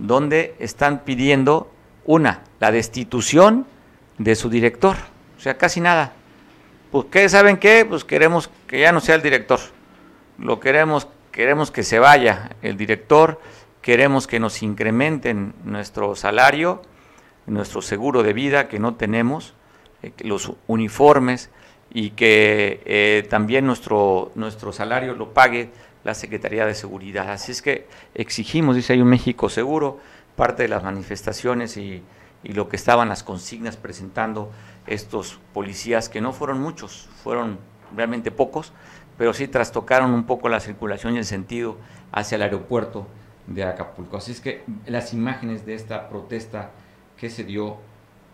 [0.00, 1.70] donde están pidiendo,
[2.06, 3.66] una, la destitución
[4.18, 4.96] de su director,
[5.36, 6.12] o sea, casi nada.
[6.90, 7.84] Pues, ¿qué saben qué?
[7.84, 9.60] Pues queremos que ya no sea el director,
[10.38, 13.40] lo queremos queremos que se vaya el director,
[13.82, 16.80] queremos que nos incrementen nuestro salario,
[17.46, 19.54] nuestro seguro de vida que no tenemos,
[20.04, 21.50] eh, los uniformes
[21.92, 25.70] y que eh, también nuestro, nuestro salario lo pague
[26.04, 27.32] la Secretaría de Seguridad.
[27.32, 29.98] Así es que exigimos, dice hay un México seguro,
[30.36, 32.04] parte de las manifestaciones y,
[32.44, 34.52] y lo que estaban las consignas presentando
[34.86, 37.58] estos policías, que no fueron muchos, fueron
[37.96, 38.72] realmente pocos,
[39.16, 41.78] pero sí trastocaron un poco la circulación y el sentido
[42.12, 43.06] hacia el aeropuerto
[43.46, 44.18] de Acapulco.
[44.18, 46.70] Así es que las imágenes de esta protesta
[47.16, 47.78] que se dio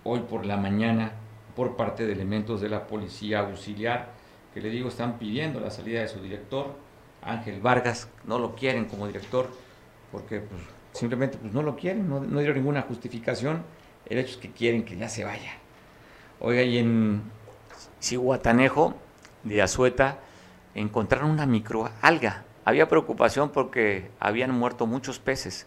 [0.05, 1.12] hoy por la mañana
[1.55, 4.11] por parte de elementos de la policía auxiliar,
[4.55, 6.75] que le digo están pidiendo la salida de su director,
[7.23, 9.51] Ángel Vargas, no lo quieren como director,
[10.11, 13.62] porque pues, simplemente pues, no lo quieren, no, no dieron ninguna justificación,
[14.07, 15.53] el hecho es que quieren que ya se vaya.
[16.41, 17.23] Oiga, y en
[18.01, 18.95] Cihuatanejo,
[19.45, 20.19] de Azueta,
[20.75, 22.45] encontraron una microalga.
[22.65, 25.67] Había preocupación porque habían muerto muchos peces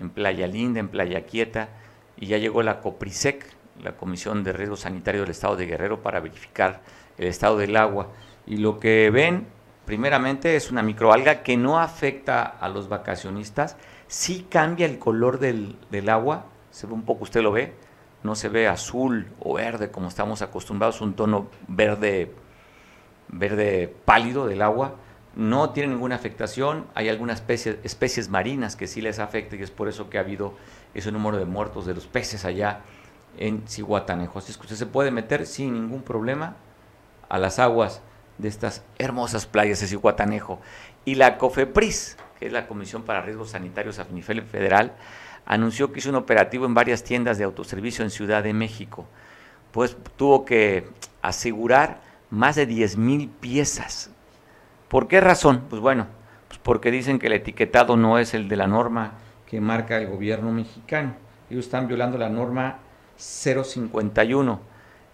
[0.00, 1.68] en Playa Linda, en Playa Quieta,
[2.16, 3.44] y ya llegó la COPRISEC,
[3.82, 6.80] la Comisión de Riesgo Sanitario del Estado de Guerrero, para verificar
[7.16, 8.08] el estado del agua.
[8.46, 9.46] Y lo que ven,
[9.84, 15.76] primeramente, es una microalga que no afecta a los vacacionistas, sí cambia el color del,
[15.90, 16.46] del agua,
[16.78, 17.74] se ve un poco, usted lo ve,
[18.22, 22.32] no se ve azul o verde como estamos acostumbrados, un tono verde
[23.26, 24.94] verde pálido del agua,
[25.34, 29.72] no tiene ninguna afectación, hay algunas especies, especies marinas que sí les afecta y es
[29.72, 30.54] por eso que ha habido
[30.94, 32.82] ese número de muertos de los peces allá
[33.38, 34.38] en Cihuatanejo.
[34.38, 36.54] Así es que usted se puede meter sin ningún problema
[37.28, 38.02] a las aguas
[38.38, 40.60] de estas hermosas playas de Cihuatanejo.
[41.04, 44.92] Y la COFEPRIS, que es la Comisión para Riesgos Sanitarios a nivel federal,
[45.48, 49.06] anunció que hizo un operativo en varias tiendas de autoservicio en Ciudad de México.
[49.72, 50.90] Pues tuvo que
[51.22, 54.10] asegurar más de 10 mil piezas.
[54.88, 55.64] ¿Por qué razón?
[55.70, 56.06] Pues bueno,
[56.48, 59.14] pues porque dicen que el etiquetado no es el de la norma
[59.46, 61.14] que marca el gobierno mexicano.
[61.48, 62.80] Ellos están violando la norma
[63.16, 64.60] 051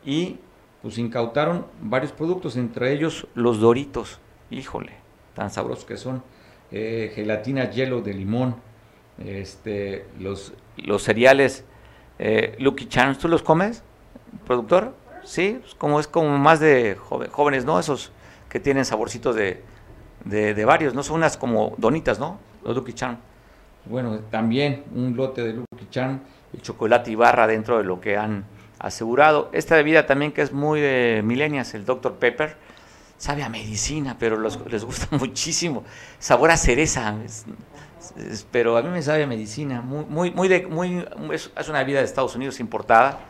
[0.04, 0.38] y
[0.82, 4.18] pues incautaron varios productos, entre ellos los doritos.
[4.50, 4.94] Híjole,
[5.34, 6.24] tan sabrosos que son.
[6.72, 8.56] Eh, gelatina hielo de limón,
[9.18, 11.64] este, los, los cereales
[12.18, 13.83] eh, Lucky Charms, ¿tú los comes,
[14.46, 14.94] productor?
[15.24, 17.79] Sí, pues, como es como más de jóvenes, ¿no?
[17.79, 18.12] Esos
[18.48, 19.62] que tienen saborcitos de,
[20.24, 21.03] de, varios, ¿no?
[21.03, 22.38] Son unas como donitas, ¿no?
[22.62, 23.18] Los Lucky Charms.
[23.87, 26.20] Bueno, también un lote de Lucky Charms
[26.53, 28.44] y chocolate y barra dentro de lo que han
[28.79, 29.50] asegurado.
[29.53, 32.14] Esta bebida también que es muy de milenias, el Dr.
[32.14, 32.57] Pepper,
[33.18, 35.85] sabe a medicina, pero les gusta muchísimo.
[36.18, 37.14] Sabor a cereza,
[38.50, 39.80] pero a mí me sabe medicina.
[39.80, 43.20] Muy, muy, muy de, muy, es, una bebida de Estados Unidos importada,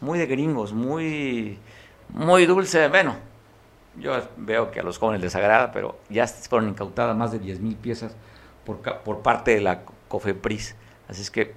[0.00, 1.58] muy de gringos, muy,
[2.08, 2.88] muy dulce.
[2.88, 3.16] Bueno,
[3.96, 7.60] yo veo que a los jóvenes les agrada, pero ya fueron incautadas más de 10
[7.60, 8.14] mil piezas
[8.64, 10.76] por, parte de la COFEPRIS.
[11.08, 11.54] Así es que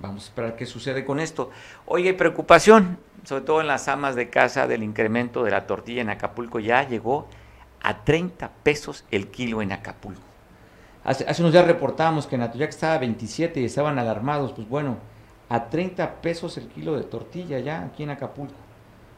[0.00, 1.50] Vamos a esperar qué sucede con esto.
[1.84, 6.08] Oye, preocupación, sobre todo en las amas de casa, del incremento de la tortilla en
[6.08, 6.58] Acapulco.
[6.58, 7.28] Ya llegó
[7.82, 10.29] a 30 pesos el kilo en Acapulco.
[11.10, 14.52] Hace, unos días reportábamos que en Atoyac estaba a 27 y estaban alarmados.
[14.52, 14.96] Pues bueno,
[15.48, 18.54] a 30 pesos el kilo de tortilla ya aquí en Acapulco.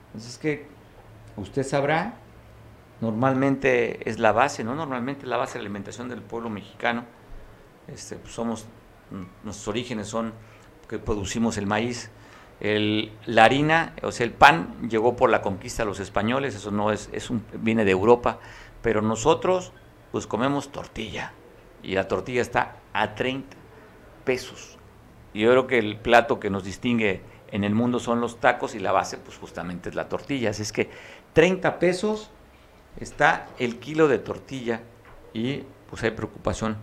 [0.07, 0.69] Entonces es que
[1.37, 2.15] usted sabrá,
[3.03, 4.75] normalmente es la base, ¿no?
[4.75, 7.05] Normalmente es la base de alimentación del pueblo mexicano.
[7.87, 8.65] Este, pues somos,
[9.45, 10.33] nuestros orígenes son
[10.89, 12.11] que producimos el maíz.
[13.27, 16.91] La harina, o sea, el pan llegó por la conquista de los españoles, eso no
[16.91, 18.39] es, es un, viene de Europa,
[18.81, 19.73] pero nosotros
[20.11, 21.35] pues comemos tortilla
[21.83, 23.57] y la tortilla está a 30
[24.25, 24.79] pesos.
[25.35, 28.75] Y yo creo que el plato que nos distingue en el mundo son los tacos
[28.75, 30.51] y la base pues justamente es la tortilla.
[30.51, 30.91] Así es que
[31.33, 32.31] 30 pesos
[32.99, 34.81] está el kilo de tortilla
[35.33, 36.77] y pues hay preocupación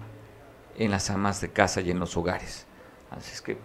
[0.78, 2.66] en las amas de casa y en los hogares.
[3.12, 3.58] Así es que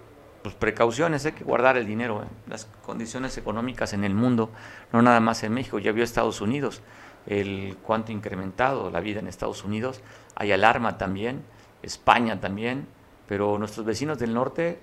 [0.43, 2.23] pues precauciones, hay que guardar el dinero.
[2.23, 2.27] ¿eh?
[2.49, 4.51] Las condiciones económicas en el mundo,
[4.93, 6.83] no nada más en México, ya vio Estados Unidos,
[7.27, 10.01] el cuánto ha incrementado la vida en Estados Unidos,
[10.35, 11.43] hay alarma también,
[11.83, 12.87] España también,
[13.27, 14.79] pero nuestros vecinos del norte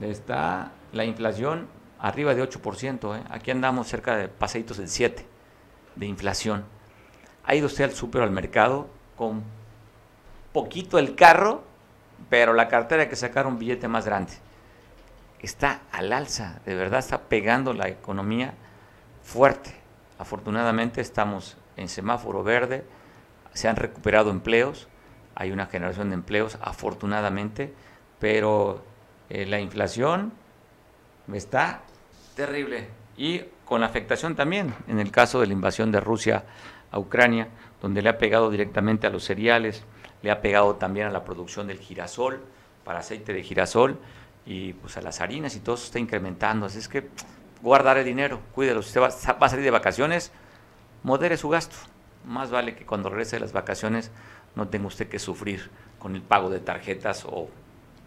[0.00, 3.22] está la inflación arriba de 8%, ¿eh?
[3.30, 5.22] aquí andamos cerca de paseitos del 7%
[5.96, 6.64] de inflación.
[7.44, 9.42] Ha ido usted al súper al mercado con
[10.52, 11.70] poquito el carro
[12.28, 14.32] pero la cartera que sacar un billete más grande.
[15.40, 18.52] Está al alza, de verdad está pegando la economía
[19.22, 19.74] fuerte.
[20.20, 22.84] Afortunadamente estamos en semáforo verde,
[23.54, 24.86] se han recuperado empleos,
[25.34, 27.72] hay una generación de empleos, afortunadamente,
[28.18, 28.84] pero
[29.30, 30.34] eh, la inflación
[31.32, 31.80] está
[32.36, 36.44] terrible y con la afectación también en el caso de la invasión de Rusia
[36.92, 37.48] a Ucrania,
[37.80, 39.84] donde le ha pegado directamente a los cereales,
[40.20, 42.44] le ha pegado también a la producción del girasol,
[42.84, 43.98] para aceite de girasol,
[44.44, 46.66] y pues a las harinas y todo eso está incrementando.
[46.66, 47.08] Así es que
[47.62, 48.82] guardar el dinero, cuídelo.
[48.82, 50.32] Si usted va, a salir de vacaciones,
[51.02, 51.76] modere su gasto.
[52.24, 54.10] Más vale que cuando regrese de las vacaciones
[54.54, 57.48] no tenga usted que sufrir con el pago de tarjetas o,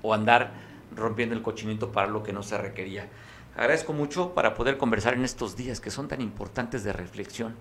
[0.02, 0.52] o andar
[0.96, 3.08] rompiendo el cochinito para lo que no se requería.
[3.56, 7.56] Agradezco mucho para poder conversar en estos días que son tan importantes de reflexión,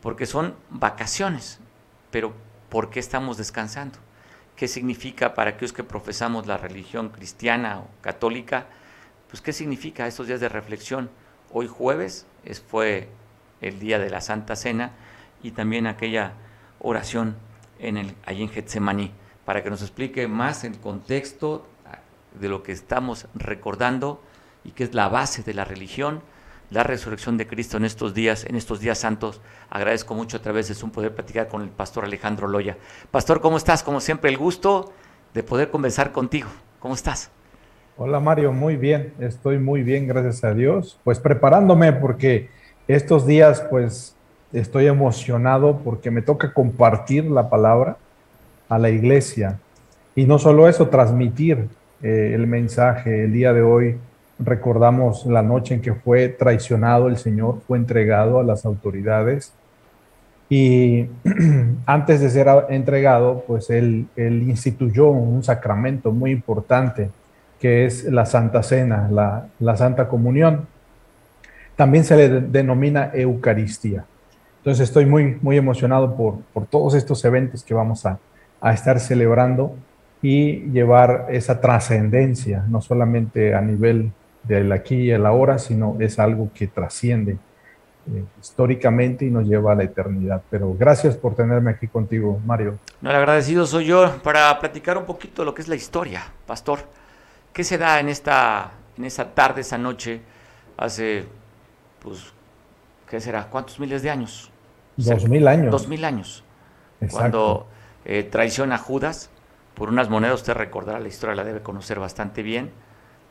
[0.00, 1.60] porque son vacaciones,
[2.10, 2.32] pero
[2.68, 3.98] ¿por qué estamos descansando?
[4.56, 8.66] ¿Qué significa para aquellos que profesamos la religión cristiana o católica?
[9.28, 11.10] Pues ¿qué significa estos días de reflexión?
[11.52, 13.08] Hoy jueves es, fue
[13.60, 14.92] el día de la Santa Cena
[15.42, 16.34] y también aquella
[16.78, 17.36] oración
[17.78, 19.12] en el, allí en Getsemaní,
[19.44, 21.66] para que nos explique más el contexto
[22.38, 24.22] de lo que estamos recordando
[24.64, 26.22] y que es la base de la religión
[26.70, 29.40] la resurrección de Cristo en estos días, en estos días santos.
[29.70, 32.76] Agradezco mucho a través de Zoom poder platicar con el pastor Alejandro Loya.
[33.10, 33.82] Pastor, ¿cómo estás?
[33.82, 34.92] Como siempre, el gusto
[35.34, 36.48] de poder conversar contigo.
[36.80, 37.30] ¿Cómo estás?
[37.98, 40.98] Hola Mario, muy bien, estoy muy bien, gracias a Dios.
[41.02, 42.48] Pues preparándome porque
[42.86, 44.14] estos días pues
[44.52, 47.96] estoy emocionado porque me toca compartir la palabra
[48.68, 49.58] a la iglesia.
[50.14, 51.68] Y no solo eso, transmitir
[52.02, 53.98] eh, el mensaje el día de hoy
[54.38, 59.54] Recordamos la noche en que fue traicionado el Señor, fue entregado a las autoridades
[60.50, 61.06] y
[61.86, 67.08] antes de ser entregado, pues él, instituyó un sacramento muy importante
[67.60, 70.66] que es la Santa Cena, la, Santa Comunión.
[71.74, 74.04] También se le denomina Eucaristía.
[74.58, 78.18] Entonces estoy muy, muy emocionado por, por todos estos eventos que vamos a,
[78.60, 79.74] a estar celebrando
[80.22, 84.10] y llevar esa trascendencia, no solamente a nivel
[84.42, 87.36] del aquí y el ahora, sino es algo que trasciende
[88.12, 90.42] eh, históricamente y nos lleva a la eternidad.
[90.50, 92.78] Pero gracias por tenerme aquí contigo, Mario.
[93.00, 96.22] No, el agradecido soy yo para platicar un poquito de lo que es la historia,
[96.46, 96.80] pastor.
[97.56, 100.20] ¿Qué se da en esta, en esa tarde, esa noche,
[100.76, 101.24] hace,
[102.02, 102.34] pues,
[103.08, 103.46] ¿qué será?
[103.48, 104.50] ¿Cuántos miles de años?
[104.98, 105.70] Dos mil años.
[105.70, 106.44] Dos mil años.
[107.00, 107.16] Exacto.
[107.16, 107.66] Cuando
[108.04, 109.30] eh, traiciona a Judas
[109.72, 112.72] por unas monedas, usted recordará la historia, la debe conocer bastante bien,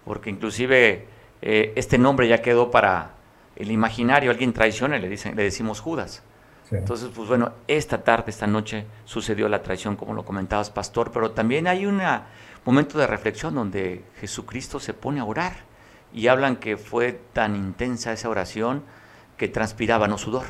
[0.06, 1.06] porque inclusive
[1.44, 3.12] eh, este nombre ya quedó para
[3.56, 6.24] el imaginario, alguien traiciona y le, dicen, le decimos Judas.
[6.68, 6.78] Sí.
[6.78, 11.30] Entonces, pues bueno, esta tarde, esta noche sucedió la traición, como lo comentabas, pastor, pero
[11.30, 12.02] también hay un
[12.66, 15.53] momento de reflexión donde Jesucristo se pone a orar
[16.13, 18.84] y hablan que fue tan intensa esa oración
[19.38, 20.45] que transpiraba no sudor.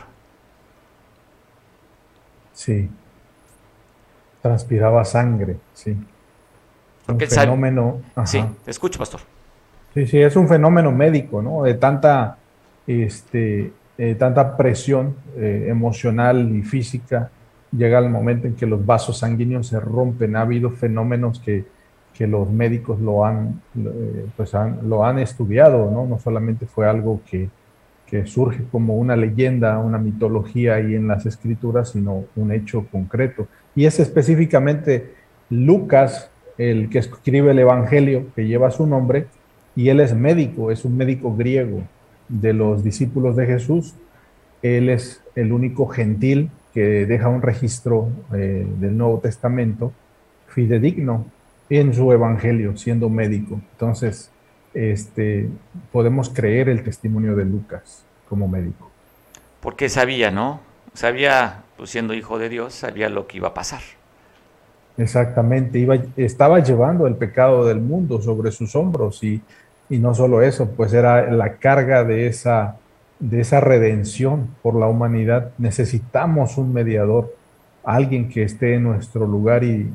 [2.53, 2.89] Sí,
[4.41, 5.97] transpiraba sangre, sí.
[7.05, 8.01] Porque un fenómeno.
[8.15, 8.27] Ajá.
[8.27, 9.21] Sí, te escucho, pastor.
[9.93, 11.63] Sí, sí, es un fenómeno médico, ¿no?
[11.63, 12.37] De tanta,
[12.87, 17.31] este, eh, tanta presión eh, emocional y física,
[17.71, 20.35] llega el momento en que los vasos sanguíneos se rompen.
[20.35, 21.65] Ha habido fenómenos que,
[22.17, 26.05] que los médicos lo han, eh, pues han, lo han estudiado, ¿no?
[26.05, 27.49] No solamente fue algo que,
[28.07, 33.47] que surge como una leyenda, una mitología ahí en las escrituras, sino un hecho concreto.
[33.75, 35.13] Y es específicamente
[35.49, 39.27] Lucas, el que escribe el Evangelio, que lleva su nombre,
[39.75, 41.81] y él es médico, es un médico griego
[42.29, 43.93] de los discípulos de Jesús.
[44.61, 49.91] Él es el único gentil que deja un registro eh, del Nuevo Testamento
[50.47, 51.25] fidedigno
[51.69, 53.59] en su Evangelio, siendo médico.
[53.71, 54.31] Entonces,
[54.73, 55.49] este,
[55.91, 58.91] podemos creer el testimonio de Lucas como médico.
[59.61, 60.59] Porque sabía, ¿no?
[60.93, 63.81] Sabía, pues siendo hijo de Dios, sabía lo que iba a pasar.
[64.97, 69.41] Exactamente, iba, estaba llevando el pecado del mundo sobre sus hombros y,
[69.89, 72.77] y no solo eso, pues era la carga de esa,
[73.19, 75.51] de esa redención por la humanidad.
[75.57, 77.35] Necesitamos un mediador,
[77.85, 79.91] alguien que esté en nuestro lugar y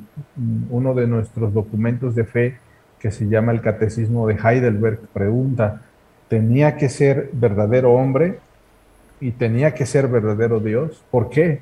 [0.71, 2.57] uno de nuestros documentos de fe
[3.01, 5.83] que se llama el Catecismo de Heidelberg pregunta,
[6.29, 8.39] ¿tenía que ser verdadero hombre
[9.21, 11.03] y tenía que ser verdadero Dios?
[11.11, 11.61] ¿Por qué?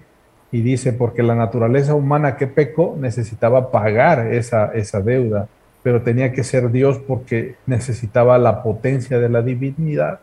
[0.51, 5.49] Y dice, porque la naturaleza humana que pecó necesitaba pagar esa, esa deuda,
[5.83, 10.21] pero tenía que ser Dios porque necesitaba la potencia de la divinidad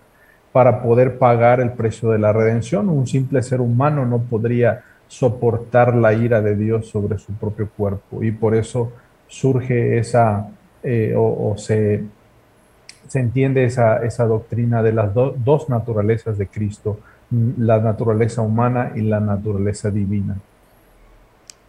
[0.51, 2.89] para poder pagar el precio de la redención.
[2.89, 8.23] Un simple ser humano no podría soportar la ira de Dios sobre su propio cuerpo
[8.23, 8.91] y por eso
[9.27, 10.49] surge esa,
[10.83, 12.03] eh, o, o, se,
[13.07, 16.99] se entiende esa, esa doctrina de las do, dos naturalezas de Cristo,
[17.57, 20.35] la naturaleza humana y la naturaleza divina.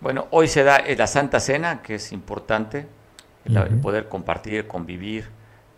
[0.01, 2.87] Bueno, hoy se da la Santa Cena, que es importante,
[3.45, 3.81] el, uh -huh.
[3.81, 5.25] poder compartir, convivir,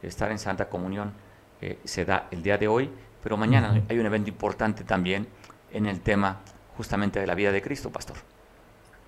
[0.02, 1.12] estar en Santa Comunión,
[1.60, 2.90] eh, se da el día de hoy,
[3.22, 3.82] pero mañana uh -huh.
[3.88, 5.26] hay un evento importante también
[5.72, 6.38] en el tema
[6.78, 8.16] justamente de la vida de Cristo, pastor.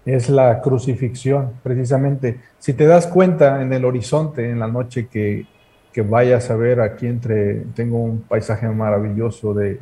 [0.05, 2.41] Es la crucifixión, precisamente.
[2.59, 5.47] Si te das cuenta en el horizonte, en la noche que,
[5.93, 9.79] que vayas a ver aquí entre, tengo un paisaje maravilloso de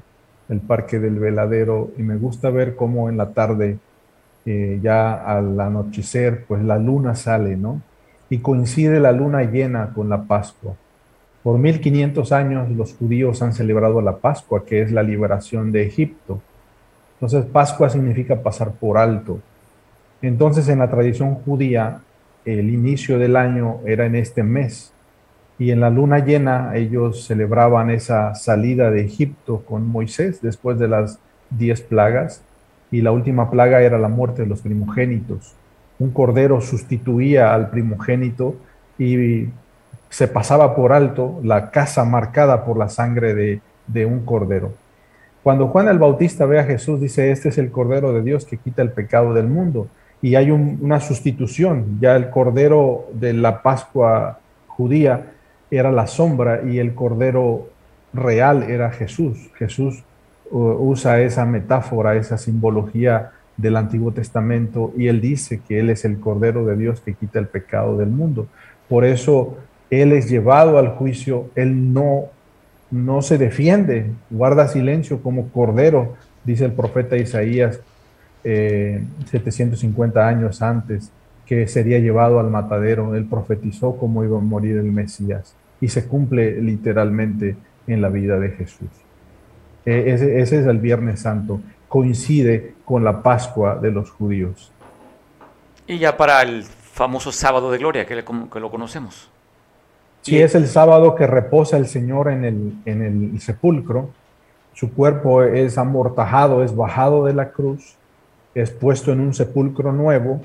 [0.51, 3.79] el Parque del Veladero y me gusta ver cómo en la tarde,
[4.45, 7.81] eh, ya al anochecer, pues la luna sale, ¿no?
[8.31, 10.75] Y coincide la luna llena con la Pascua.
[11.43, 16.43] Por 1500 años los judíos han celebrado la Pascua, que es la liberación de Egipto.
[17.21, 19.41] Entonces Pascua significa pasar por alto.
[20.23, 22.01] Entonces en la tradición judía
[22.45, 24.93] el inicio del año era en este mes
[25.59, 30.89] y en la luna llena ellos celebraban esa salida de Egipto con Moisés después de
[30.89, 31.19] las
[31.51, 32.43] diez plagas
[32.91, 35.55] y la última plaga era la muerte de los primogénitos.
[35.99, 38.55] Un cordero sustituía al primogénito
[38.99, 39.49] y
[40.09, 44.73] se pasaba por alto la casa marcada por la sangre de, de un cordero.
[45.49, 48.59] Cuando Juan el Bautista ve a Jesús, dice, este es el Cordero de Dios que
[48.59, 49.89] quita el pecado del mundo.
[50.21, 55.33] Y hay un, una sustitución, ya el Cordero de la Pascua judía
[55.71, 57.71] era la sombra y el Cordero
[58.13, 59.51] real era Jesús.
[59.55, 60.05] Jesús
[60.51, 66.21] usa esa metáfora, esa simbología del Antiguo Testamento y él dice que él es el
[66.21, 68.49] Cordero de Dios que quita el pecado del mundo.
[68.87, 69.57] Por eso
[69.89, 72.27] él es llevado al juicio, él no
[72.91, 77.81] no se defiende, guarda silencio como cordero, dice el profeta Isaías
[78.45, 81.11] eh, 750 años antes,
[81.47, 83.15] que sería llevado al matadero.
[83.15, 88.39] Él profetizó cómo iba a morir el Mesías y se cumple literalmente en la vida
[88.39, 88.89] de Jesús.
[89.85, 91.61] Ese, ese, es el Viernes Santo.
[91.89, 94.71] coincide con la Pascua de los judíos.
[95.87, 99.31] Y ya para el famoso sábado de gloria, que, lo conocemos.
[100.23, 104.11] Sí, es el sábado que reposa el Señor en el, en el sepulcro.
[104.75, 107.97] Su cuerpo es amortajado, es bajado de la cruz,
[108.55, 110.41] es puesto en un sepulcro nuevo,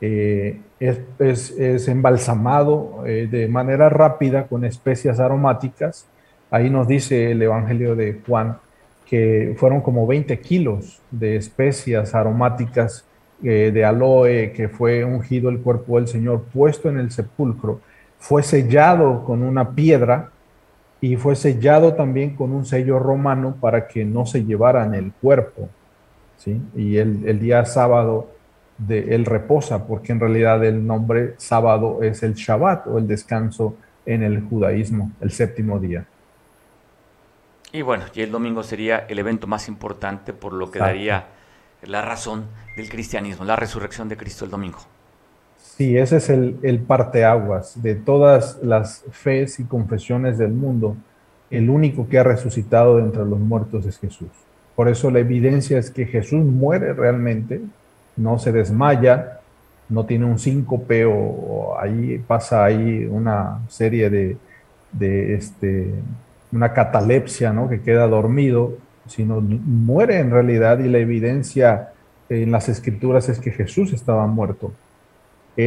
[0.00, 6.06] eh, es, embalsamado eh, de manera rápida con especias aromáticas.
[6.50, 8.56] Ahí nos dice el Evangelio de Juan
[9.06, 13.04] que fueron como 20 kilos de especias aromáticas
[13.42, 17.80] eh, de aloe que fue ungido el cuerpo del Señor, puesto en el sepulcro,
[18.20, 20.30] fue sellado con una piedra
[21.00, 25.70] y fue sellado también con un sello romano para que no se llevaran el cuerpo.
[26.36, 26.60] ¿sí?
[26.76, 28.28] Y el, día sábado
[28.76, 33.76] de él reposa, porque en realidad el nombre sábado es el Shabbat o el descanso
[34.04, 36.04] en el judaísmo, el séptimo día.
[37.72, 41.28] Y bueno, y el domingo sería el evento más importante por lo que daría
[41.82, 42.46] la razón
[42.76, 44.80] del cristianismo, la resurrección de Cristo el domingo.
[45.80, 50.94] Sí, ese es el, el parteaguas de todas las fes y confesiones del mundo.
[51.50, 54.28] El único que ha resucitado de entre los muertos es Jesús.
[54.76, 57.62] Por eso la evidencia es que Jesús muere realmente,
[58.14, 59.40] no se desmaya,
[59.88, 64.36] no tiene un síncope o, ahí pasa ahí una serie de,
[64.92, 65.94] de este,
[66.52, 67.70] una catalepsia, ¿no?
[67.70, 68.74] Que queda dormido,
[69.06, 71.88] sino muere en realidad y la evidencia
[72.28, 74.74] en las escrituras es que Jesús estaba muerto,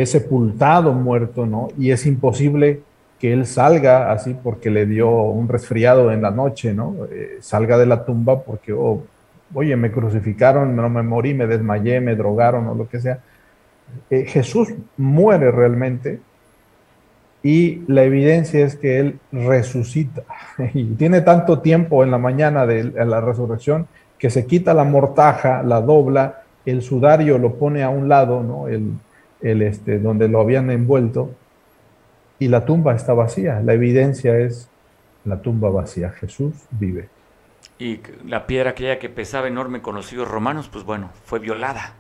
[0.02, 1.70] es sepultado muerto, ¿no?
[1.78, 2.82] Y es imposible
[3.20, 6.96] que él salga así porque le dio un resfriado en la noche, ¿no?
[7.12, 9.04] Eh, salga de la tumba porque, oh,
[9.54, 13.20] oye, me crucificaron, no me morí, me desmayé, me drogaron o lo que sea.
[14.10, 16.20] Eh, Jesús muere realmente
[17.44, 20.24] y la evidencia es que Él resucita.
[20.74, 23.88] Y tiene tanto tiempo en la mañana de la resurrección
[24.18, 28.70] que se quita la mortaja, la dobla, el sudario lo pone a un lado, ¿no?
[28.70, 28.94] el,
[29.44, 31.32] el este, donde lo habían envuelto,
[32.40, 33.60] y la tumba está vacía.
[33.62, 34.70] La evidencia es
[35.26, 36.10] la tumba vacía.
[36.10, 37.10] Jesús vive.
[37.78, 41.94] Y la piedra aquella que pesaba enorme con los hijos romanos, pues bueno, fue violada.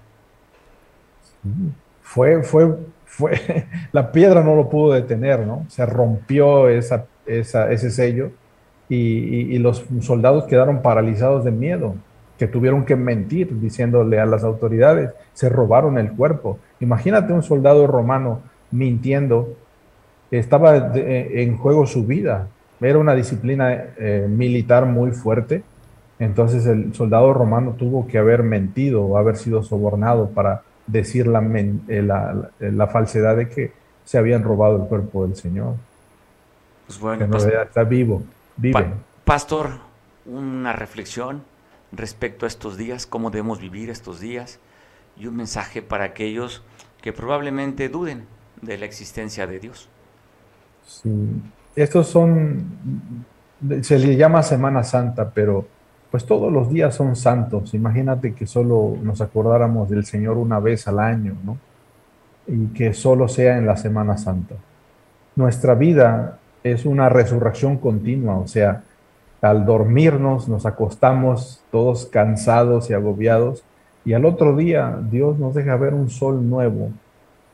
[2.02, 2.76] Fue, fue
[3.14, 5.66] fue, la piedra no lo pudo detener, ¿no?
[5.70, 8.32] Se rompió esa, ese sello
[8.90, 11.96] y, los soldados quedaron paralizados de miedo,
[12.44, 16.60] que tuvieron que mentir diciéndole a las autoridades, se robaron el cuerpo.
[16.82, 19.56] Imagínate un soldado romano mintiendo,
[20.30, 22.50] estaba en juego su vida,
[22.82, 25.64] era una disciplina eh, militar muy fuerte,
[26.20, 31.32] entonces el soldado romano tuvo que haber mentido o haber sido sobornado para decir
[31.88, 33.72] eh, la, la, falsedad de que
[34.04, 35.76] se habían robado el cuerpo del Señor.
[36.88, 38.22] Pues bueno, está vivo,
[38.58, 38.86] vive.
[39.24, 39.70] pastor,
[40.26, 41.53] una reflexión
[41.96, 44.60] respecto a estos días, cómo debemos vivir estos días
[45.18, 46.64] y un mensaje para aquellos
[47.02, 48.26] que probablemente duden
[48.62, 49.90] de la existencia de Dios.
[50.86, 51.12] Sí,
[51.76, 52.66] estos son,
[53.82, 55.68] se le llama Semana Santa, pero
[56.12, 57.74] pues todos los días son santos.
[57.74, 61.58] Imagínate que solo nos acordáramos del Señor una vez al año, ¿no?
[62.46, 64.56] Y que solo sea en la Semana Santa.
[65.36, 68.84] Nuestra vida es una resurrección continua, o sea,
[69.44, 73.64] al dormirnos nos acostamos todos cansados y agobiados
[74.06, 76.92] y al otro día Dios nos deja ver un sol nuevo,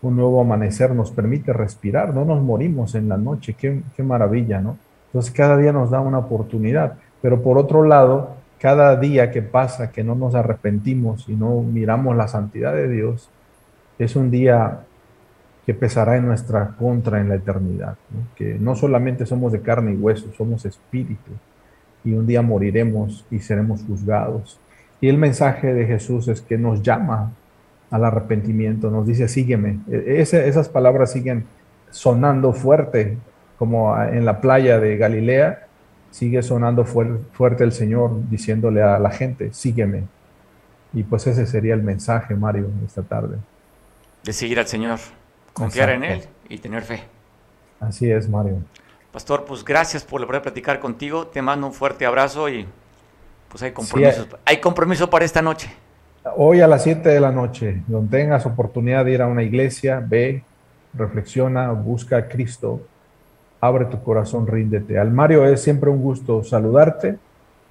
[0.04, 4.62] un nuevo amanecer, nos permite respirar, no nos morimos en la noche, qué, qué maravilla,
[4.62, 4.78] ¿no?
[5.08, 9.92] Entonces cada día nos da una oportunidad, pero por otro lado, cada día que pasa
[9.92, 13.32] que no nos arrepentimos y no miramos la santidad de Dios,
[13.98, 14.82] es un día
[15.66, 17.96] que pesará en nuestra contra en la eternidad.
[18.36, 21.32] Que no solamente somos de carne y hueso, somos espíritu.
[22.04, 24.60] Y un día moriremos y seremos juzgados.
[25.02, 27.32] Y el mensaje de Jesús es que nos llama
[27.91, 29.80] al arrepentimiento, nos dice, sígueme.
[29.89, 31.45] E, esas palabras siguen
[31.89, 33.18] sonando fuerte,
[33.58, 35.68] como en la playa de Galilea,
[36.12, 40.04] sigue sonando fuerte el Señor diciéndole a la gente, sígueme.
[40.93, 43.38] Y pues ese sería el mensaje, Mario, esta tarde.
[44.24, 45.00] De seguir al Señor,
[45.54, 47.04] confiar en Él y tener fe.
[47.80, 48.58] Así es, Mario.
[49.12, 51.28] Pastor, pues gracias por poder platicar contigo.
[51.28, 52.68] Te mando un fuerte abrazo y
[53.49, 55.74] pues hay compromiso, hay compromiso para esta noche.
[56.36, 60.03] Hoy a las 7 de la noche, donde tengas oportunidad de ir a una iglesia,
[60.05, 60.43] ve,
[60.93, 62.82] reflexiona, busca a Cristo
[63.62, 64.97] abre tu corazón, ríndete.
[64.97, 67.18] Al Mario es siempre un gusto saludarte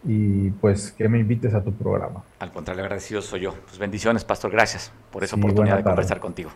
[0.04, 2.22] y pues que me invites a tu programa.
[2.38, 3.54] Al contrario, agradecido soy yo.
[3.66, 6.50] Pues bendiciones, pastor, gracias por esa oportunidad de conversar contigo.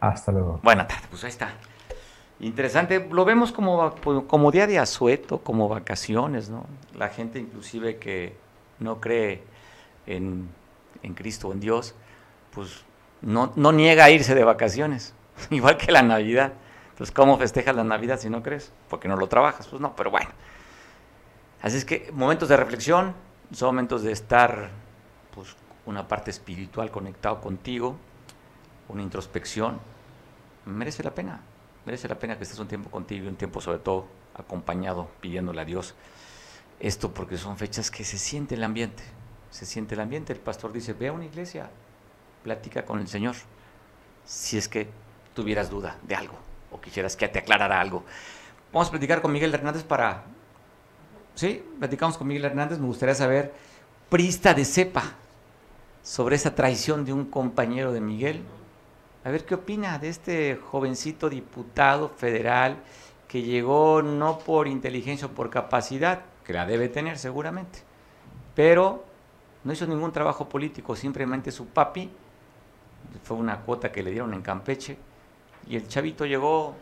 [0.00, 0.60] Hasta luego.
[0.62, 1.52] Buenas tardes, pues ahí está.
[2.40, 3.94] Interesante, lo vemos como,
[4.28, 6.66] como día de asueto, como vacaciones, ¿no?
[6.96, 8.36] La gente inclusive que
[8.78, 9.42] no cree
[10.06, 10.48] en,
[11.02, 11.94] en Cristo o en Dios,
[12.54, 12.84] pues
[13.22, 15.14] no, no niega a irse de vacaciones,
[15.50, 16.52] igual que la Navidad.
[16.90, 18.72] Entonces, ¿cómo festejas la Navidad si no crees?
[18.88, 19.66] Porque no lo trabajas.
[19.68, 20.30] Pues no, pero bueno.
[21.62, 23.14] Así es que momentos de reflexión,
[23.52, 24.70] son momentos de estar,
[25.34, 27.96] pues, una parte espiritual conectado contigo,
[28.88, 29.78] una introspección.
[30.66, 31.40] Merece la pena,
[31.88, 35.62] merece la pena que estés un tiempo contigo y un tiempo sobre todo acompañado, pidiéndole
[35.62, 35.94] a Dios
[36.80, 39.02] esto porque son fechas que se siente el ambiente,
[39.50, 40.34] se siente el ambiente.
[40.34, 41.70] El pastor dice, ve a una iglesia,
[42.44, 43.36] platica con el Señor,
[44.26, 44.86] si es que
[45.32, 46.34] tuvieras duda de algo
[46.70, 48.04] o quisieras que te aclarara algo.
[48.70, 50.24] Vamos a platicar con Miguel Hernández para...
[51.34, 53.54] Sí, platicamos con Miguel Hernández, me gustaría saber,
[54.10, 55.14] prista de cepa,
[56.02, 58.42] sobre esa traición de un compañero de Miguel.
[59.24, 62.76] A ver qué opina de este jovencito diputado federal
[63.26, 67.80] que llegó no por inteligencia o por capacidad, que la debe tener seguramente,
[68.54, 69.04] pero
[69.64, 72.10] no hizo ningún trabajo político, simplemente su papi,
[73.22, 74.96] fue una cuota que le dieron en Campeche,
[75.68, 76.74] y el chavito llegó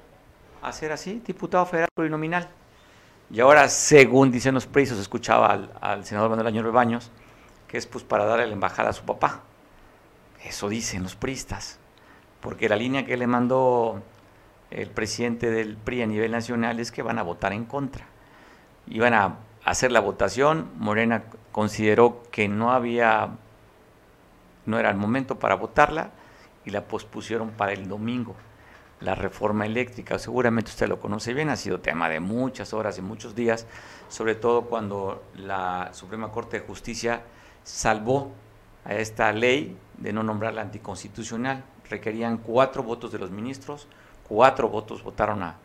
[0.62, 2.48] a ser así, diputado federal plurinominal.
[3.30, 7.10] Y ahora, según dicen los presos, escuchaba al, senador Manuel Añor Baños,
[7.66, 9.42] que es pues para darle la embajada a su papá.
[10.44, 11.80] Eso dicen los pristas,
[12.46, 14.00] porque la línea que le mandó
[14.70, 18.06] el presidente del PRI a nivel nacional es que van a votar en contra.
[18.86, 23.30] Iban a hacer la votación, Morena consideró que no había,
[24.64, 26.10] no era el momento para votarla
[26.64, 28.36] y la pospusieron para el domingo
[29.00, 30.16] la reforma eléctrica.
[30.20, 33.66] Seguramente usted lo conoce bien, ha sido tema de muchas horas y muchos días,
[34.08, 37.22] sobre todo cuando la Suprema Corte de Justicia
[37.64, 38.30] salvó
[38.84, 41.64] a esta ley de no nombrarla anticonstitucional.
[41.88, 43.88] Requerían cuatro votos de los ministros,
[44.28, 45.56] cuatro votos votaron a,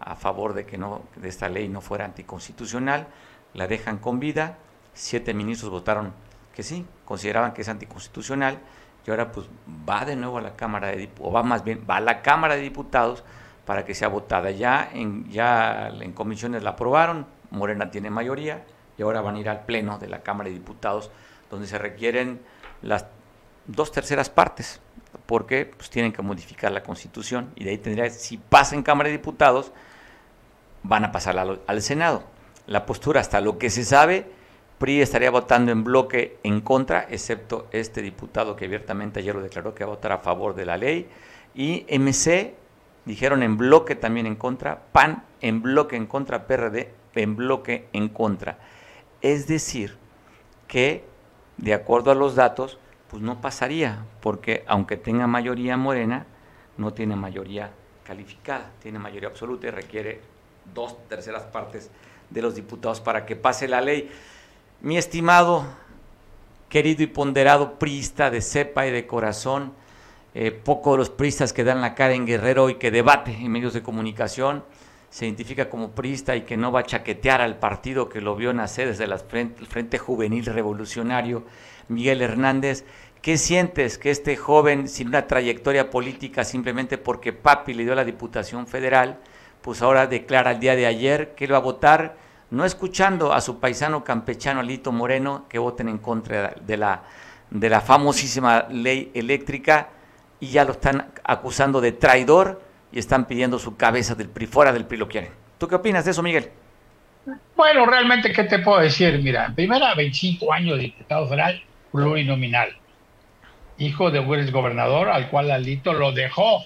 [0.00, 3.06] a favor de que no, de esta ley no fuera anticonstitucional,
[3.54, 4.58] la dejan con vida,
[4.94, 6.12] siete ministros votaron
[6.54, 8.58] que sí, consideraban que es anticonstitucional,
[9.06, 9.46] y ahora pues
[9.88, 12.22] va de nuevo a la Cámara de Diputados, o va más bien, va a la
[12.22, 13.24] Cámara de Diputados
[13.64, 14.50] para que sea votada.
[14.50, 18.64] Ya en, ya en comisiones la aprobaron, Morena tiene mayoría,
[18.98, 21.10] y ahora van a ir al Pleno de la Cámara de Diputados,
[21.50, 22.40] donde se requieren
[22.82, 23.06] las
[23.66, 24.80] dos terceras partes,
[25.26, 29.08] porque pues, tienen que modificar la Constitución, y de ahí tendría, si pasa en Cámara
[29.08, 29.72] de Diputados,
[30.82, 32.24] van a pasar al, al Senado.
[32.66, 34.26] La postura, hasta lo que se sabe,
[34.80, 39.74] PRI estaría votando en bloque en contra, excepto este diputado que abiertamente ayer lo declaró
[39.74, 41.06] que va a votar a favor de la ley.
[41.54, 42.54] Y MC
[43.04, 48.08] dijeron en bloque también en contra, PAN en bloque en contra, PRD en bloque en
[48.08, 48.58] contra.
[49.20, 49.98] Es decir,
[50.66, 51.04] que
[51.58, 52.78] de acuerdo a los datos,
[53.10, 56.26] pues no pasaría, porque aunque tenga mayoría morena,
[56.76, 57.72] no tiene mayoría
[58.04, 60.20] calificada, tiene mayoría absoluta y requiere
[60.72, 61.90] dos terceras partes
[62.30, 64.10] de los diputados para que pase la ley.
[64.80, 65.64] Mi estimado,
[66.68, 69.72] querido y ponderado priista de cepa y de corazón,
[70.32, 73.50] eh, poco de los priistas que dan la cara en Guerrero y que debate en
[73.50, 74.62] medios de comunicación,
[75.10, 78.52] se identifica como priista y que no va a chaquetear al partido que lo vio
[78.52, 79.18] nacer desde el
[79.66, 81.42] Frente Juvenil Revolucionario,
[81.88, 82.84] Miguel Hernández.
[83.22, 88.04] ¿Qué sientes que este joven sin una trayectoria política simplemente porque papi le dio la
[88.04, 89.18] Diputación Federal,
[89.60, 92.16] pues ahora declara el día de ayer que él va a votar
[92.50, 97.02] no escuchando a su paisano campechano Alito Moreno que voten en contra de la,
[97.50, 99.88] de la famosísima ley eléctrica
[100.40, 104.72] y ya lo están acusando de traidor y están pidiendo su cabeza del PRI, fuera
[104.72, 105.30] del PRI lo quieren.
[105.58, 106.50] ¿Tú qué opinas de eso, Miguel?
[107.54, 109.20] Bueno, realmente, ¿qué te puedo decir?
[109.22, 111.62] Mira, primera 25 años de diputado federal
[111.92, 112.70] plurinominal,
[113.78, 116.64] hijo de un gobernador al cual Alito lo dejó,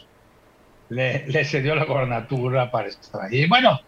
[0.89, 3.47] le, le cedió la gobernatura para estar ahí.
[3.47, 3.81] Bueno,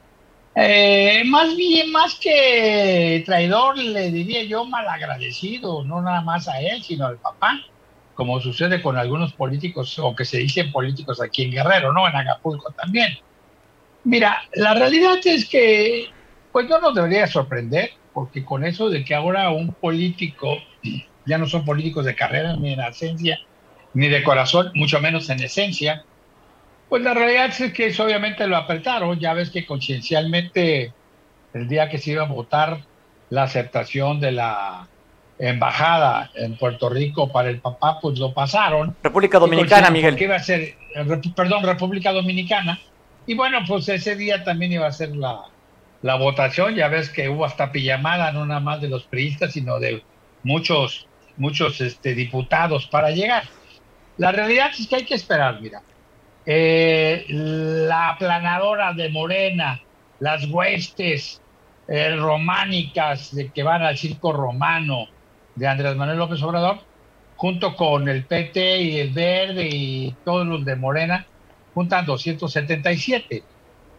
[0.58, 6.82] eh, más bien, más que traidor, le diría yo malagradecido, no nada más a él,
[6.82, 7.60] sino al papá,
[8.14, 12.08] como sucede con algunos políticos, o que se dicen políticos aquí en Guerrero, ¿no?
[12.08, 13.18] En Acapulco también.
[14.04, 16.06] Mira, la realidad es que,
[16.52, 20.56] pues no nos debería sorprender, porque con eso de que ahora un político,
[21.26, 23.38] ya no son políticos de carrera, ni en esencia,
[23.94, 26.04] ni de corazón, mucho menos en esencia,
[26.88, 29.18] pues la realidad es que eso obviamente lo apretaron.
[29.18, 30.92] Ya ves que conciencialmente
[31.52, 32.78] el día que se iba a votar
[33.30, 34.88] la aceptación de la
[35.38, 38.96] embajada en Puerto Rico para el papá, pues lo pasaron.
[39.02, 40.16] República Dominicana, Miguel.
[40.16, 40.74] Que iba a ser,
[41.34, 42.78] perdón, República Dominicana.
[43.26, 45.42] Y bueno, pues ese día también iba a ser la,
[46.02, 46.76] la votación.
[46.76, 50.04] Ya ves que hubo hasta pijamada, no nada más de los priistas, sino de
[50.44, 53.44] muchos, muchos este, diputados para llegar.
[54.18, 55.82] La realidad es que hay que esperar, mira
[56.46, 59.80] eh, la aplanadora de Morena,
[60.20, 61.42] las huestes
[61.88, 65.08] eh, románicas de que van al circo romano,
[65.56, 66.78] de Andrés Manuel López Obrador,
[67.36, 71.26] junto con el PT y el Verde y todos los de Morena,
[71.74, 73.42] juntan 277.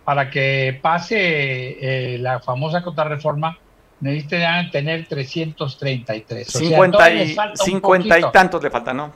[0.05, 3.57] Para que pase eh, la famosa contrarreforma,
[3.99, 6.47] necesitan tener 333.
[6.47, 9.13] O sea, 50 todavía y, falta un 50 y tantos le faltan, ¿no?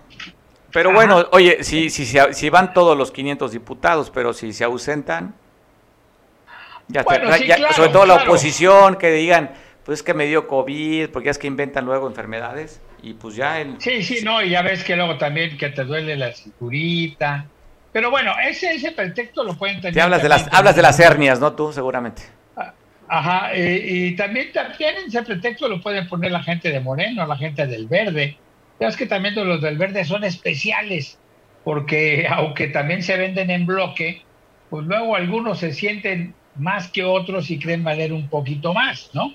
[0.72, 0.96] Pero Ajá.
[0.96, 5.36] bueno, oye, si, si, si van todos los 500 diputados, pero si se ausentan,
[6.88, 9.52] ya, te- Bueno, sí, ya- claro, sobre todo la oposición, que digan,
[9.86, 13.60] pues es que me dio COVID, porque es que inventan luego enfermedades, y pues ya
[13.60, 13.76] el...
[13.82, 17.46] Sí, sí, no, y ya ves que luego también que te duele la cinturita.
[17.92, 19.94] Pero bueno, ese, ese pretexto lo pueden tener.
[19.94, 21.54] Te hablas de las, hablas de las hernias, ¿no?
[21.54, 22.22] Tú, seguramente.
[23.14, 27.36] Ajá, eh, y también, también ese pretexto lo pueden poner la gente de Moreno, la
[27.36, 28.38] gente del Verde.
[28.80, 31.20] Ya es que también los del Verde son especiales,
[31.66, 34.22] porque aunque también se venden en bloque,
[34.70, 39.34] pues luego algunos se sienten más que otros y creen valer un poquito más, ¿no?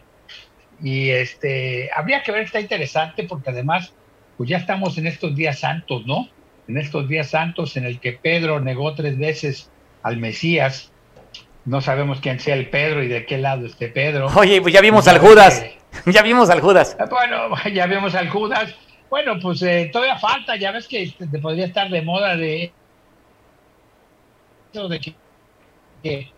[0.82, 3.92] Y este, habría que ver, está interesante, porque además,
[4.38, 6.30] pues ya estamos en estos días santos, ¿no?
[6.66, 9.70] En estos días santos en el que Pedro negó tres veces
[10.02, 10.94] al Mesías.
[11.66, 14.28] No sabemos quién sea el Pedro y de qué lado esté Pedro.
[14.36, 15.60] Oye, pues ya vimos al Judas,
[16.04, 16.96] que- ya vimos al Judas.
[17.10, 18.74] bueno, ya vemos al Judas.
[19.10, 22.72] Bueno, pues eh, todavía falta, ya ves que este, te podría estar de moda de
[24.72, 25.14] de que,
[26.02, 26.28] que